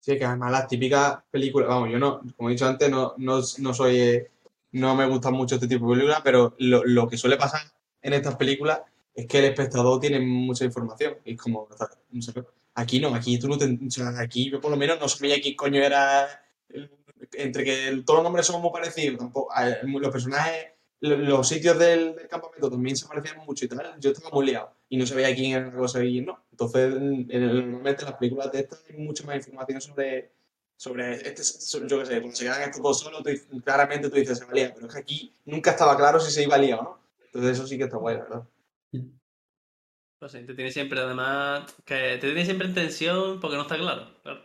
[0.00, 3.40] Sí, que además las típicas películas, vamos, yo no, como he dicho antes, no, no,
[3.58, 4.30] no soy, eh,
[4.72, 7.60] no me gustan mucho este tipo de películas, pero lo, lo que suele pasar
[8.02, 8.82] en estas películas
[9.14, 11.16] es que el espectador tiene mucha información.
[11.24, 11.68] Y es como,
[12.74, 13.78] aquí no, aquí tú no te,
[14.18, 16.28] aquí yo por lo menos no sabía quién coño era,
[17.32, 19.52] entre que todos los nombres son muy parecidos, tampoco,
[19.84, 20.66] los personajes,
[21.00, 24.72] los sitios del, del campamento también se parecían mucho y tal, yo estaba muy liado
[24.88, 26.44] y no sabía quién era la cosa y quién no.
[26.50, 30.30] Entonces, en- en- normalmente en las películas de estas hay mucha más información sobre,
[30.76, 34.16] sobre este, sobre- yo qué sé, cuando se quedan estos dos solos, tú claramente tú
[34.16, 36.54] dices se va a liar, pero es que aquí nunca estaba claro si se iba
[36.54, 36.98] a liar o no.
[37.26, 38.42] Entonces eso sí que está guay, la verdad.
[40.18, 43.76] Pues sí, te tiene siempre, además, que te tiene siempre en tensión porque no está
[43.76, 44.08] claro.
[44.22, 44.40] Claro.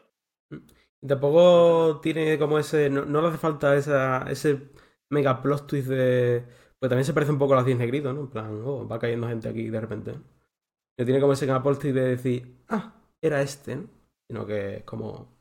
[1.01, 2.89] Y tampoco tiene como ese.
[2.89, 4.69] No, no le hace falta esa, ese
[5.11, 6.43] mega plot twist de.
[6.79, 8.21] Pues también se parece un poco a las 10 negritos, ¿no?
[8.21, 10.13] En plan, oh, va cayendo gente aquí de repente.
[10.13, 13.87] No tiene como ese mega plot twist de decir, ah, era este, ¿no?
[14.29, 15.39] Sino que es como.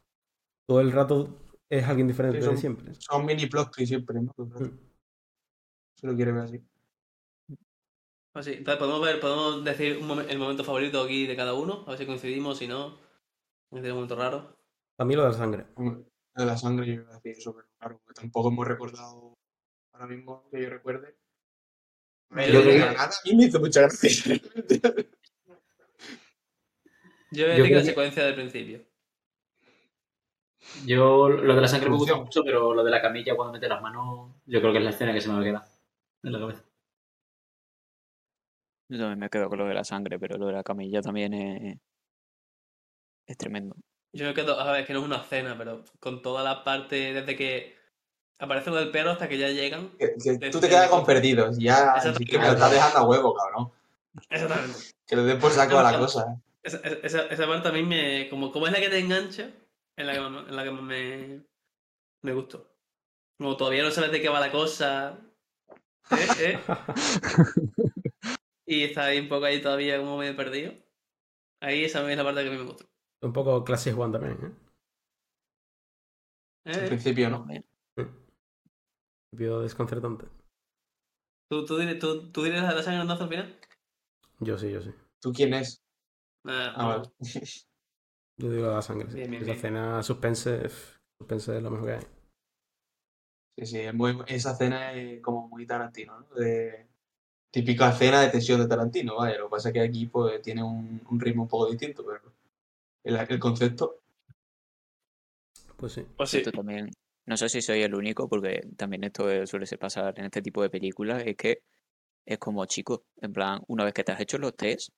[0.69, 1.37] Todo el rato
[1.69, 2.95] es alguien diferente Sí, son- de siempre.
[2.95, 4.33] Son mini plot twists siempre, ¿no?
[4.37, 4.79] Mm.
[5.99, 6.61] Si lo quieres ver así.
[8.35, 11.83] Así, entonces podemos ver, podemos decir un momen- el momento favorito aquí de cada uno,
[11.87, 12.99] a ver si coincidimos, si no.
[13.73, 14.57] Es un momento raro.
[14.99, 15.67] A mí lo de la sangre.
[15.75, 16.05] Hombre,
[16.37, 19.37] De la sangre yo iba a decir eso, pero claro, porque tampoco hemos recordado
[20.01, 21.15] ahora mismo que yo recuerde.
[22.31, 24.09] A ver, Yo Granada a mí me hizo mucha gracia.
[27.33, 28.85] Yo que creo la secuencia del principio.
[30.85, 33.69] Yo, lo de la sangre me gusta mucho, pero lo de la camilla cuando mete
[33.69, 35.65] las manos, yo creo que es la escena que se me va a quedar
[36.25, 36.65] en la cabeza.
[38.89, 41.35] Yo también me quedo con lo de la sangre, pero lo de la camilla también
[41.35, 41.79] es,
[43.27, 43.77] es tremendo.
[44.13, 46.65] Yo me quedo, a ver, es que no es una cena, pero con toda la
[46.65, 47.80] parte desde que
[48.41, 49.91] aparece lo del perro hasta que ya llegan.
[49.99, 53.03] Que- que tú te quedas con perdidos ya sí que me lo estás dejando a
[53.09, 53.71] huevo, cabrón.
[54.29, 54.79] Exactamente.
[55.07, 56.41] Que le den por saco a la cosa.
[56.63, 58.29] Esa, esa, esa parte a mí me.
[58.29, 59.51] Como, como es la que te engancha,
[59.97, 61.41] es la que más, en la que más me,
[62.23, 62.67] me gustó.
[63.39, 65.19] Como todavía no sabes de qué va la cosa.
[66.11, 66.29] ¿eh?
[66.41, 66.59] ¿eh?
[68.67, 70.73] Y está ahí un poco ahí todavía como medio perdido.
[71.61, 72.87] Ahí esa es la parte que a mí me gustó.
[73.21, 74.53] Un poco clase Juan también, ¿eh?
[76.67, 76.87] Al ¿Eh?
[76.87, 77.47] principio, ¿no?
[79.33, 80.27] Vio desconcertante.
[81.49, 83.57] ¿Tú, tú, dirías, tú, ¿Tú dirías la sangre al final?
[84.41, 84.91] Yo sí, yo sí.
[85.21, 85.83] ¿Tú quién es?
[86.45, 87.03] Ah, Ah, vale.
[88.39, 89.17] Yo digo la sangre, sí.
[89.19, 89.61] Bien, bien, Esa bien.
[89.63, 90.69] cena suspense,
[91.19, 92.07] suspense es lo mejor que hay.
[93.59, 96.35] Sí, sí, es muy- esa escena es como muy Tarantino, ¿no?
[96.35, 96.89] De,
[97.51, 99.39] típica escena de tensión de Tarantino, vaya.
[99.39, 102.33] Lo que pasa es que aquí pues, tiene un, un ritmo un poco distinto, pero
[103.05, 104.01] el, el concepto.
[105.77, 106.07] Pues sí.
[106.17, 106.39] Pues sí.
[106.39, 106.91] Esto también,
[107.31, 110.43] no sé si soy el único, porque también esto eh, suele ser pasar en este
[110.43, 111.63] tipo de películas, es que
[112.27, 114.91] es como, chicos, en plan, una vez que te has hecho los test,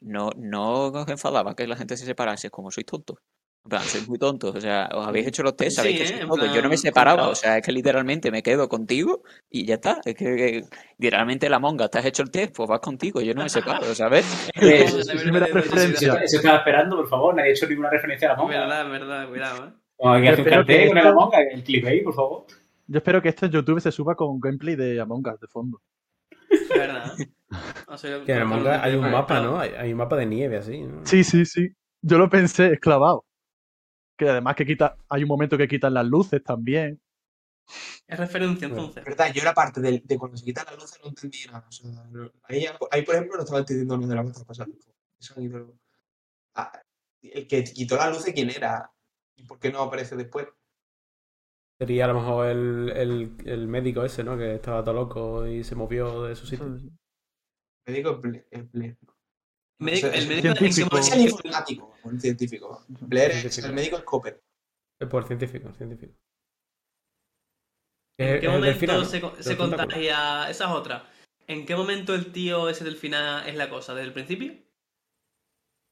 [0.00, 3.18] no, no os enfadaba que la gente se separase, es como sois tontos.
[3.64, 6.04] En plan, sois muy tontos, o sea, os habéis hecho los test, sabéis Sí, que
[6.04, 6.08] ¿eh?
[6.08, 6.54] sois En tontos.
[6.54, 7.32] Yo no me separaba, comprado.
[7.32, 10.00] o sea, es que literalmente me quedo contigo y ya está.
[10.04, 10.64] Es que, que
[10.98, 13.94] literalmente la monga, te has hecho el test, pues vas contigo, yo no me separo,
[13.94, 14.26] ¿sabes?
[14.60, 14.84] Eh,
[15.32, 16.14] me da referencia.
[16.24, 17.34] Eso estaba esperando, por favor.
[17.36, 18.58] Nadie ha hecho ninguna referencia a la monja.
[18.60, 19.81] Verdad, verdad, cuidado, ¿eh?
[20.04, 22.46] Un que con el clip ahí, por favor.
[22.86, 25.80] Yo espero que esto en YouTube se suba con gameplay de Among Us de fondo.
[26.50, 27.12] Es verdad.
[27.86, 29.58] O sea, Que en con- manga hay un mapa, ¿no?
[29.60, 31.06] Hay, hay un mapa de nieve así, ¿no?
[31.06, 31.68] Sí, sí, sí.
[32.02, 33.24] Yo lo pensé, es clavado.
[34.16, 37.00] Que además que quita, hay un momento que quitan las luces también.
[38.08, 39.04] Es referencia entonces.
[39.04, 39.32] ¿Verdad?
[39.32, 41.64] Yo la parte de, de cuando se quitan las luces no entendí nada.
[41.68, 44.76] O sea, no- ahí, ahí, por ejemplo, no estaba entendiendo lo de la estaba pasando.
[45.18, 45.74] Eso ha ido-
[46.54, 46.72] Ah,
[47.22, 48.90] el que quitó las luces, ¿quién era?
[49.42, 50.46] ¿Y por qué no aparece después?
[51.80, 54.38] Sería a lo mejor el, el, el médico ese, ¿no?
[54.38, 56.66] Que estaba todo loco y se movió de su sitio.
[56.68, 58.96] Me digo el, el, Blair.
[59.80, 60.96] Médico- el médico científico.
[60.98, 62.84] Es el informático, un científico.
[62.88, 63.66] Blair es Científico.
[63.66, 64.40] el médico, es Copper.
[65.00, 66.14] Es por científico, el científico.
[68.20, 69.04] ¿En qué el momento final, ¿no?
[69.06, 70.48] se, se contagia?
[70.48, 71.10] Esa es otra.
[71.48, 73.92] ¿En qué momento el tío ese del final es la cosa?
[73.94, 74.54] ¿Desde el principio?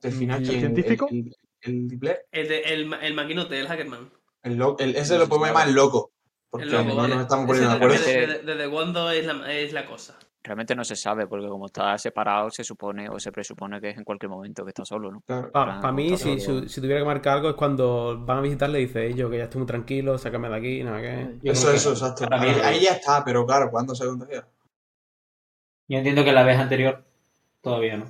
[0.02, 1.08] Del final, ¿El científico?
[1.10, 2.18] El, el, Blair.
[2.32, 4.10] El, de, el, el maquinote, el Hackerman.
[4.42, 6.12] El lo- el- ese No lo podemos llamar loco.
[6.48, 7.14] Porque El loco, no vale.
[7.14, 8.32] nos estamos poniendo de desde- acuerdo.
[8.32, 10.18] Desde, desde cuándo es la, es la cosa?
[10.42, 13.98] Realmente no se sabe, porque como está separado, se supone o se presupone que es
[13.98, 15.20] en cualquier momento que está solo, ¿no?
[15.20, 15.52] Claro.
[15.52, 19.12] Para mí, si, si, tuviera que marcar algo, es cuando van a visitarle y dice
[19.12, 21.50] yo que ya estoy muy tranquilo, sácame de aquí, nada que.
[21.50, 22.26] Eso, eso, exacto.
[22.26, 24.48] para mí- Ahí, ahí ya está, pero claro, ¿cuándo se contagia?
[25.88, 27.04] Yo entiendo que la vez anterior
[27.60, 28.06] todavía no.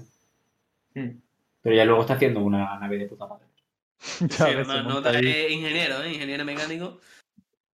[0.95, 1.21] Hmm.
[1.62, 3.46] Pero ya luego está haciendo una nave de puta madre.
[3.99, 5.29] Sí, ves, no, se no monta te- ahí.
[5.29, 6.12] es ingeniero, ¿eh?
[6.14, 6.99] Ingeniero mecánico.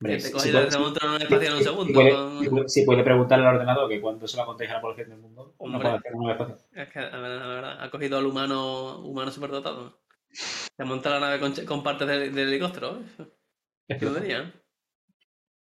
[0.00, 1.86] Hombre, que te coge si puede- en un espacio en un segundo.
[1.86, 2.10] Si puede,
[2.50, 5.18] con- si puede- preguntarle al ordenador que cuándo se va a contagiar la población del
[5.18, 5.80] mundo, no Hombre.
[5.82, 6.54] puede hacer una fácil.
[6.72, 10.00] Es que, la verdad, la verdad, ha cogido al humano, humano superdotado.
[10.30, 12.98] Se monta la nave con, con partes del, del helicóptero.
[13.18, 13.24] ¿eh?
[13.88, 14.52] Qué tontería, ¿eh?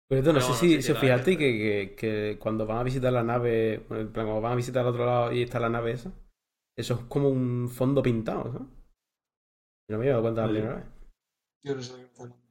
[0.08, 2.82] Pero tú no Pero sé si, sí, si fijaste que, que, que cuando van a
[2.82, 5.60] visitar la nave, bueno, en plan, cuando van a visitar al otro lado y está
[5.60, 6.12] la nave esa,
[6.80, 8.68] eso es como un fondo pintado, ¿sabes?
[9.88, 10.84] Yo no me había dado cuenta la primera vez.
[11.62, 12.44] Yo no sé qué me está hablando.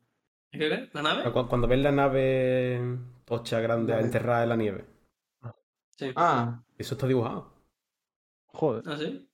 [0.52, 0.90] ¿Qué qué?
[0.94, 1.32] ¿La nave?
[1.32, 2.82] Cu- Cuando ves la nave
[3.26, 4.06] tocha grande Nave.
[4.06, 4.86] enterrada en la nieve,
[5.98, 6.12] Sí.
[6.16, 7.52] Ah, eso está dibujado.
[8.48, 8.84] Joder.
[8.88, 9.30] ¿Ah, sí?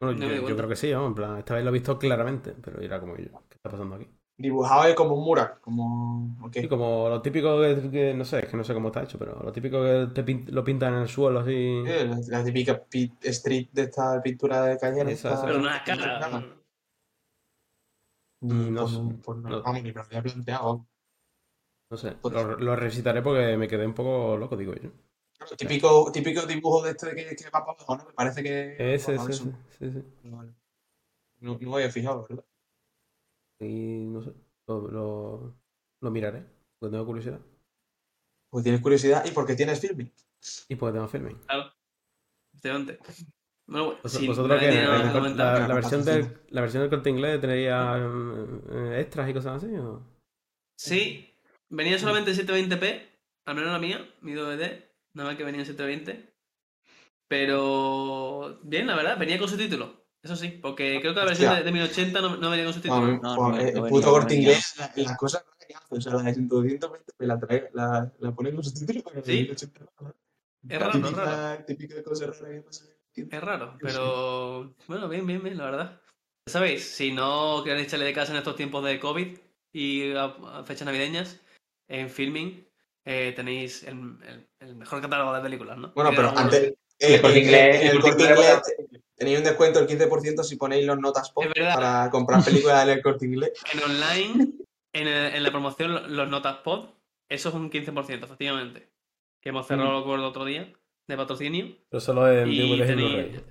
[0.00, 1.06] Bueno, No yo, creo que sí, ¿no?
[1.06, 3.96] En plan, esta vez lo he visto claramente, pero era como yo, ¿qué está pasando
[3.96, 4.08] aquí?
[4.36, 6.36] Dibujado es como un mural, como...
[6.52, 9.18] Sí, como lo típico que, que- no sé, es que no sé cómo está hecho,
[9.18, 11.52] pero lo típico que te lo pintan en el suelo así.
[11.86, 15.02] Eh, la, la típica pi- street de esta pintura de calle.
[15.12, 15.46] Esa, esa.
[15.46, 16.44] Pero no es cara.
[18.40, 19.00] Ni, No pues, sé.
[19.24, 19.62] pues no, No.
[19.62, 20.86] vamos, ni me lo había planteado.
[21.90, 24.90] No sé, Pues- lo, lo revisitaré porque me quedé un poco loco, digo yo.
[25.38, 28.04] Claro, típico, típico dibujo de este que, que va para abajo, ¿no?
[28.06, 28.94] Me parece que...
[28.94, 29.90] Ese, bueno, ese, ese, sí,
[30.22, 30.28] sí.
[30.30, 30.52] Vale.
[31.40, 32.44] No, no me había fijado, ¿verdad?
[33.60, 34.32] Y no sé,
[34.68, 35.56] lo, lo,
[36.02, 36.44] lo miraré,
[36.78, 37.40] porque tengo curiosidad.
[38.50, 40.12] Porque tienes curiosidad y porque tienes filming.
[40.68, 41.36] Y pues tengo filming.
[41.46, 41.72] Claro.
[42.52, 42.98] Efectivamente.
[43.66, 45.68] Bueno, Vos- si ¿Vosotros que comentar.
[45.68, 49.74] la- versión del, ¿La versión del corte inglés tendría eh, extras y cosas así?
[49.76, 50.02] ¿o?
[50.78, 51.34] Sí,
[51.70, 53.08] venía solamente en 720p,
[53.46, 54.84] al menos la mía, mi DVD,
[55.14, 56.34] nada más que venía en 720.
[57.28, 59.90] Pero bien, la verdad, venía con subtítulos.
[60.24, 63.20] Eso sí, porque creo que la versión de, de 1080 no, no venía con subtítulos.
[63.22, 65.84] No, pues, no, el no puto corte inglés, la- las cosas raras que hace.
[65.90, 66.86] O sea, la de 120
[67.18, 69.02] me la trae, la, la pone con subtítulos.
[69.06, 69.32] pero Sí.
[69.32, 70.14] en 1080 no.
[70.68, 71.64] Es raro, es raro.
[71.64, 72.84] Típica, típica cosa rara que pasa.
[73.14, 76.00] Es raro, pero bueno, bien, bien, bien, la verdad.
[76.48, 79.38] Sabéis, si no queréis echarle de casa en estos tiempos de COVID
[79.72, 81.40] y a, a fechas navideñas,
[81.88, 82.66] en filming
[83.04, 85.92] eh, tenéis el, el- el mejor catálogo de películas, ¿no?
[85.94, 86.72] Bueno, pero antes.
[86.98, 88.62] El Corte eh, Inglés- en el el Corte inglés
[89.16, 93.02] tenéis un descuento del 15% si ponéis los notas pop para comprar películas en el
[93.02, 93.52] corte inglés.
[93.72, 94.52] En online,
[94.92, 96.90] en, el- en la promoción, lo- los notas pod,
[97.28, 98.90] eso es un 15%, efectivamente.
[99.42, 99.94] Que hemos cerrado Mm.
[99.96, 100.72] el acuerdo otro día
[101.08, 101.76] de patrocinio.
[101.90, 103.44] Pero solo en Y DVDs tenéis- Blu-ray.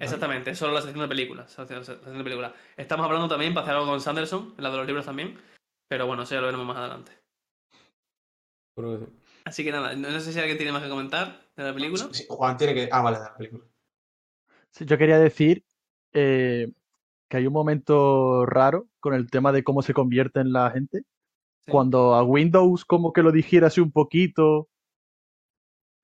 [0.00, 1.56] Exactamente, solo la sección de películas.
[1.58, 2.52] la sección- de películas.
[2.76, 5.38] Estamos hablando también para hacer algo con Sanderson, en la de los libros también.
[5.88, 7.12] Pero bueno, eso ya lo veremos más adelante.
[8.74, 9.12] Seguro que sí.
[9.44, 12.08] Así que nada, no sé si alguien tiene más que comentar de la película.
[12.12, 12.88] Sí, Juan tiene que.
[12.90, 13.64] Ah, vale, de la película.
[14.80, 15.64] Yo quería decir
[16.12, 16.70] eh,
[17.28, 21.00] que hay un momento raro con el tema de cómo se convierte en la gente.
[21.64, 21.70] Sí.
[21.72, 24.68] Cuando a Windows como que lo dijera así un poquito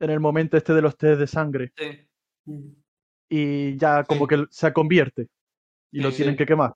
[0.01, 2.77] en el momento este de los test de sangre Sí.
[3.29, 4.35] y ya como Sí.
[4.37, 5.29] que se convierte
[5.93, 6.39] y lo tienen sí.
[6.39, 6.75] que quemar.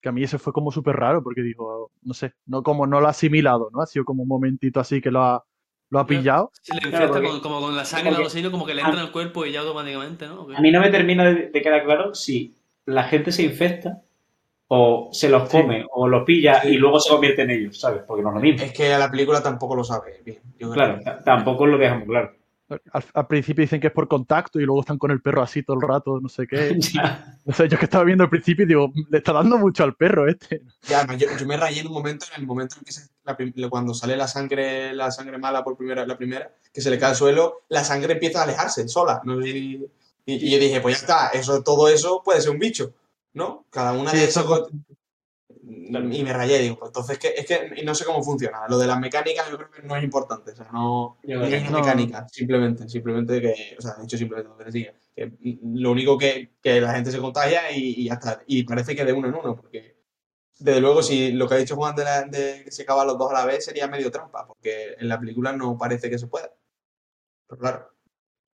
[0.00, 3.00] Que a mí eso fue como súper raro porque digo, no sé, no como no
[3.00, 3.82] lo ha asimilado, ¿no?
[3.82, 5.44] Ha sido como un momentito así que lo ha,
[5.92, 6.50] lo ha pillado.
[6.62, 8.50] Si le Claro, infecta porque- con- como con la sangre así, ¿no?
[8.50, 10.46] como que le entra en el cuerpo y ya automáticamente, ¿no?
[10.56, 12.54] A mí no me termina de, de quedar claro si
[12.86, 14.00] la gente se infecta
[14.68, 15.56] o se los Sí.
[15.58, 16.68] come o los pilla Sí.
[16.68, 18.02] y luego se convierte en ellos, ¿sabes?
[18.06, 18.62] Porque no es lo mismo.
[18.64, 20.38] Es que la película tampoco lo sabe bien.
[20.58, 22.32] Yo Claro, que- tampoco lo dejamos claro.
[22.92, 25.62] Al, al principio dicen que es por contacto y luego están con el perro así
[25.62, 26.78] todo el rato, no sé qué.
[27.44, 29.94] No sé, yo que estaba viendo al principio y digo, le está dando mucho al
[29.94, 30.62] perro este.
[30.88, 33.68] Ya, yo, yo me rayé en un momento, en el momento en que se- la
[33.70, 37.10] cuando sale la sangre, la sangre mala por primera, la primera, que se le cae
[37.10, 39.20] al suelo, la sangre empieza a alejarse sola.
[39.24, 39.44] ¿no?
[39.46, 39.86] Y,
[40.26, 42.92] y- y yo dije, pues ya está, eso, todo eso puede ser un bicho,
[43.34, 43.66] ¿no?
[43.70, 44.68] Cada una Sí, de esas cosas.
[45.64, 48.66] Y me rayé, digo, pues entonces que, es que y no sé cómo funciona.
[48.68, 50.52] Lo de las mecánicas yo creo que no es importante.
[50.52, 51.78] O sea, no, Yo no creo es que no.
[51.78, 54.92] mecánica, simplemente, simplemente que, o sea, de hecho simplemente lo que
[55.62, 58.42] lo único que, que la gente se contagia y, y ya está.
[58.46, 59.96] Y parece que de uno en uno, porque
[60.62, 63.18] desde luego si lo que ha dicho Juan de, la- de que se acaban los
[63.18, 66.26] dos a la vez sería medio trampa, porque en la película no parece que se
[66.28, 66.50] pueda.
[67.48, 67.88] Pero claro,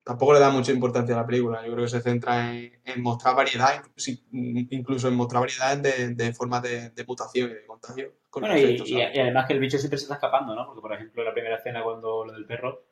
[0.04, 1.64] tampoco le da mucha importancia a la película.
[1.66, 6.14] Yo creo que se centra en, en mostrar variedad, incluso, incluso en mostrar variedades de,
[6.14, 8.12] de formas de, de mutación y de contagio.
[8.30, 10.66] Con Bueno, y, además que el bicho siempre se está escapando, ¿no?
[10.66, 12.84] Porque, por ejemplo, en la primera escena, cuando lo del perro,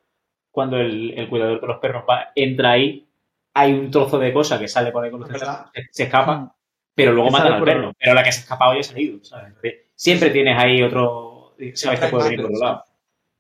[0.51, 3.09] cuando el, el cuidador de los perros va, entra ahí,
[3.55, 5.67] hay un trozo de cosa que sale por ahí con los verdad.
[5.75, 6.51] se, se escapa, Mm.
[6.95, 7.93] Pero luego matan al por- perro.
[7.99, 9.55] Pero la que se ha escapado ya ha salido, ¿sabes?
[9.95, 11.55] Siempre tienes ahí otro.
[11.75, 12.85] Sabes que puede venir por otro lado.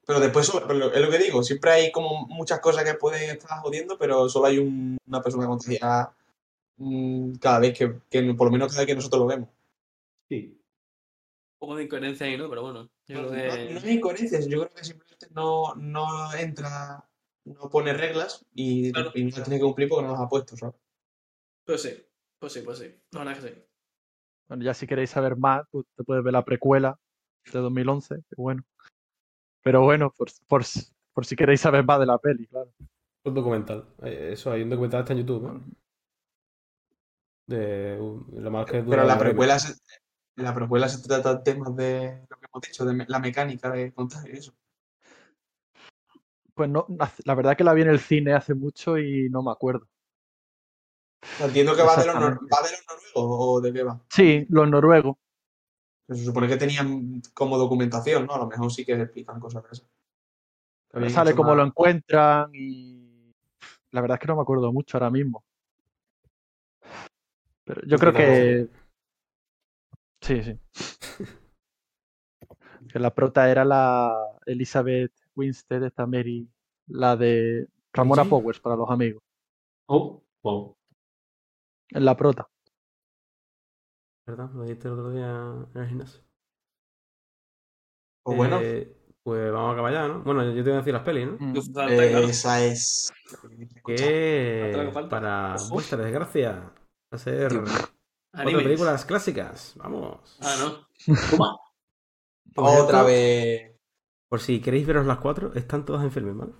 [0.07, 3.96] Pero después, es lo que digo, siempre hay como muchas cosas que pueden estar jodiendo,
[3.98, 6.14] pero solo hay un- una persona contagiada
[6.76, 9.48] mm, cada vez que, que, por lo menos cada vez que nosotros lo vemos.
[10.28, 10.59] Sí.
[11.55, 12.48] Un poco de incoherencia ahí, ¿no?
[12.50, 13.74] Pero bueno, yo No, creo no- que...
[13.74, 17.05] no hay incoherencias, yo creo que simplemente no, no entra,
[17.44, 19.12] no pone reglas y, Claro.
[19.14, 20.74] y no las tiene que cumplir porque no las ha puesto, ¿sabes?
[21.64, 22.05] Pues sí,
[22.45, 22.95] pues sí, pues sí.
[23.12, 23.55] La verdad que sí.
[24.49, 27.01] Bueno, ya si queréis saber más, pues te puedes ver la precuela
[27.51, 28.62] de 2011, que bueno.
[29.62, 30.62] Pero bueno, por, por,
[31.14, 32.70] por si queréis saber más de la peli, claro.
[33.24, 33.86] Un documental.
[34.03, 35.64] Eh, Eso, hay un documental está en YouTube, ¿no?
[37.47, 39.74] De lo más que dura Pero la precuela, se,
[40.36, 43.90] la precuela se trata de temas de lo que hemos dicho, de la mecánica de
[43.95, 44.55] contagio y eso.
[46.53, 46.86] Pues no,
[47.24, 49.88] la verdad que la vi en el cine hace mucho y no me acuerdo.
[51.41, 54.01] Entiendo que va de, los, nor- va de los noruegos o de qué va.
[54.09, 55.16] Sí, los noruegos.
[56.09, 58.35] Se supone que tenían como documentación, ¿no?
[58.35, 59.89] A lo mejor sí que explican cosas de esas.
[60.93, 63.33] Habían Sale cómo lo encuentran y
[63.91, 65.45] la verdad es que no me acuerdo mucho ahora mismo.
[67.64, 68.68] Pero yo creo que
[70.20, 70.59] sí, sí.
[72.93, 74.14] Que la prota era la
[74.47, 76.47] Elizabeth Winstead, esta Mary,
[76.89, 78.29] la de Ramona ¿Sí?
[78.29, 79.22] Powers para los amigos.
[79.87, 80.77] Oh, wow.
[81.95, 82.49] Es la prota.
[84.26, 84.51] ¿Verdad?
[84.55, 85.28] Lo dijiste el otro día
[85.74, 86.20] en el gimnasio.
[88.24, 90.22] Pues bueno, Eh, pues vamos a acabar ya, ¿no?
[90.22, 91.36] Bueno, yo te voy a decir las pelis, ¿no?
[91.38, 91.57] Mm.
[91.57, 92.18] Eh, claro.
[92.26, 93.12] esa es.
[93.86, 95.74] Que para Ojo.
[95.74, 96.72] vuestra desgracia va
[97.12, 97.53] a ser
[98.32, 99.74] cuatro películas clásicas.
[99.76, 100.38] Vamos.
[100.40, 101.14] Ah, no.
[101.30, 101.59] Toma.
[102.55, 103.72] Por Otra vez.
[104.28, 106.53] Por si queréis veros las cuatro, están todas en filmes, ¿vale?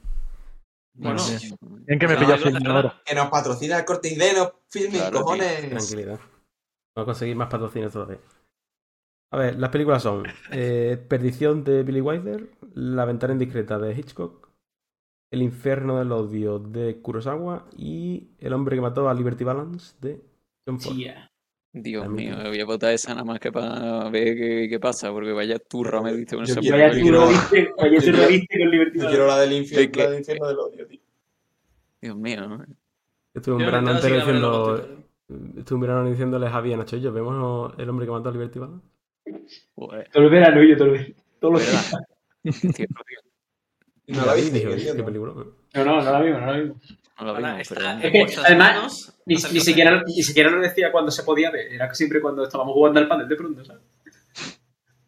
[0.95, 1.59] Bueno, Bien.
[1.87, 3.03] Bien que me No, pillas no, no, filming ahora.
[3.05, 4.53] Que nos patrocina el corte inglés, nos
[4.93, 5.23] Claro, tío.
[5.23, 5.69] cojones.
[5.69, 6.21] Tranquilidad.
[6.21, 8.19] Vamos a conseguir más patrocinios todavía.
[9.33, 14.49] A ver, las películas son eh, Perdición de Billy Wilder, La ventana indiscreta de Hitchcock,
[15.33, 20.25] El infierno del odio de Kurosawa y El hombre que mató a Liberty Balance de
[20.65, 20.95] John Ford.
[21.77, 25.33] Dios mío, voy a votar esa nada más que para ver qué, qué pasa, porque
[25.33, 27.27] vaya turra me diste con esa Vaya película.
[27.27, 30.47] viste, vaya tú lo viste con Liberty Yo quiero la del infierno, la del infierno
[30.47, 31.01] del odio, tío.
[32.01, 32.65] Dios mío, ¿no?
[33.35, 34.89] Estuve un yo verano no entero diciendo.
[35.57, 38.87] Estuve un verano diciéndole a Nacho, yo vemos El hombre que mató a Liberty Balance.
[39.75, 41.15] Joder, Todo el verano, yo todo el verano.
[41.41, 41.95] Todos los.
[44.07, 45.33] No la viste, dijo, que qué película.
[45.33, 46.77] No, no, no la vimos, no la vimos.
[47.19, 48.19] No la Ahora vimos, está pero...
[48.19, 51.73] Es que, además, manos Ni, ni siquiera, ni siquiera lo decía cuando se podía ver,
[51.73, 53.83] era siempre cuando estábamos jugando al panel de pronto, ¿sabes?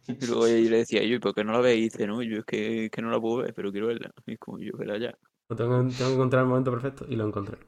[0.09, 1.79] Y luego yo le decía, yo, ¿y por qué no la veis?
[1.79, 4.13] Y dice, no, yo es que, que no la puedo ver, pero quiero verla.
[4.25, 5.19] Y es como, yo, verla ya.
[5.49, 7.59] Tengo, tengo que encontrar el momento perfecto y lo encontré.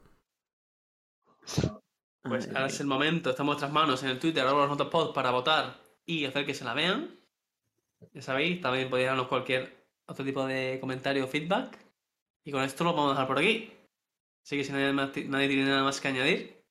[2.23, 4.69] Pues Ay, ahora es el momento, está en vuestras manos en el Twitter, arroba los
[4.69, 7.19] notas pod, para votar y hacer que se la vean.
[8.13, 9.78] Ya sabéis, también podéis darnos cualquier
[10.09, 11.77] otro tipo de comentario o feedback.
[12.45, 13.71] Y con esto lo vamos a dejar por aquí.
[14.45, 16.63] Así que si nadie, nadie tiene nada más que añadir,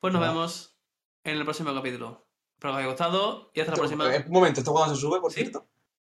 [0.00, 0.28] pues nos No.
[0.28, 0.76] vemos
[1.24, 2.26] en el próximo capítulo.
[2.58, 4.14] Espero que os haya gustado y hasta la próxima.
[4.16, 5.40] Eh, Un momento, ¿esto cuándo se sube, por Sí.
[5.42, 5.66] cierto?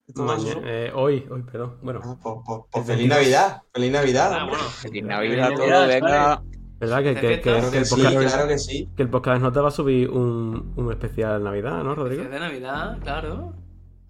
[0.06, 0.86] ¿Esto cuándo se Maña- sube?
[0.86, 1.78] eh, hoy, hoy, perdón.
[1.82, 3.18] Bueno, Ah, pues, pues- pues El feliz 22.
[3.18, 4.32] Navidad, feliz Navidad.
[4.32, 4.64] Ah, bueno.
[4.64, 6.42] Feliz Feliz Navidad, todo, Navidad, venga.
[6.78, 7.02] ¿verdad?
[7.02, 8.88] Que, que, que- Claro que el Sí, podcast, claro que sí.
[8.96, 12.22] que el podcast de Nota va a subir un, un especial Navidad, ¿no, Rodrigo?
[12.22, 13.54] Feliz de Navidad, claro.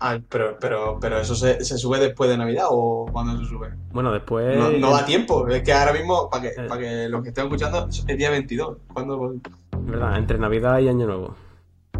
[0.00, 3.70] Ah, pero, pero, pero eso se, se sube después de Navidad o cuándo se sube.
[3.90, 4.56] Bueno, después.
[4.56, 6.66] No, no da tiempo, es que ahora mismo, para que, Eh.
[6.68, 8.76] para que los que estén escuchando, es día 22.
[8.92, 9.34] ¿Cuándo?
[9.80, 10.18] ¿Verdad?
[10.18, 11.34] Entre Navidad y Año Nuevo.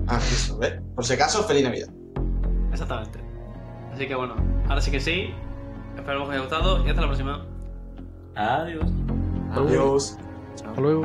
[0.07, 0.75] Ah, eso, ¿ves?
[0.95, 1.89] Por si acaso, feliz Navidad.
[2.71, 3.19] Exactamente.
[3.93, 4.37] Así que bueno,
[4.69, 5.35] ahora sí que sí.
[5.97, 7.45] Esperamos que os haya gustado y hasta la próxima.
[8.37, 8.85] Adiós.
[9.53, 10.17] Adiós.
[10.65, 11.03] Hasta luego.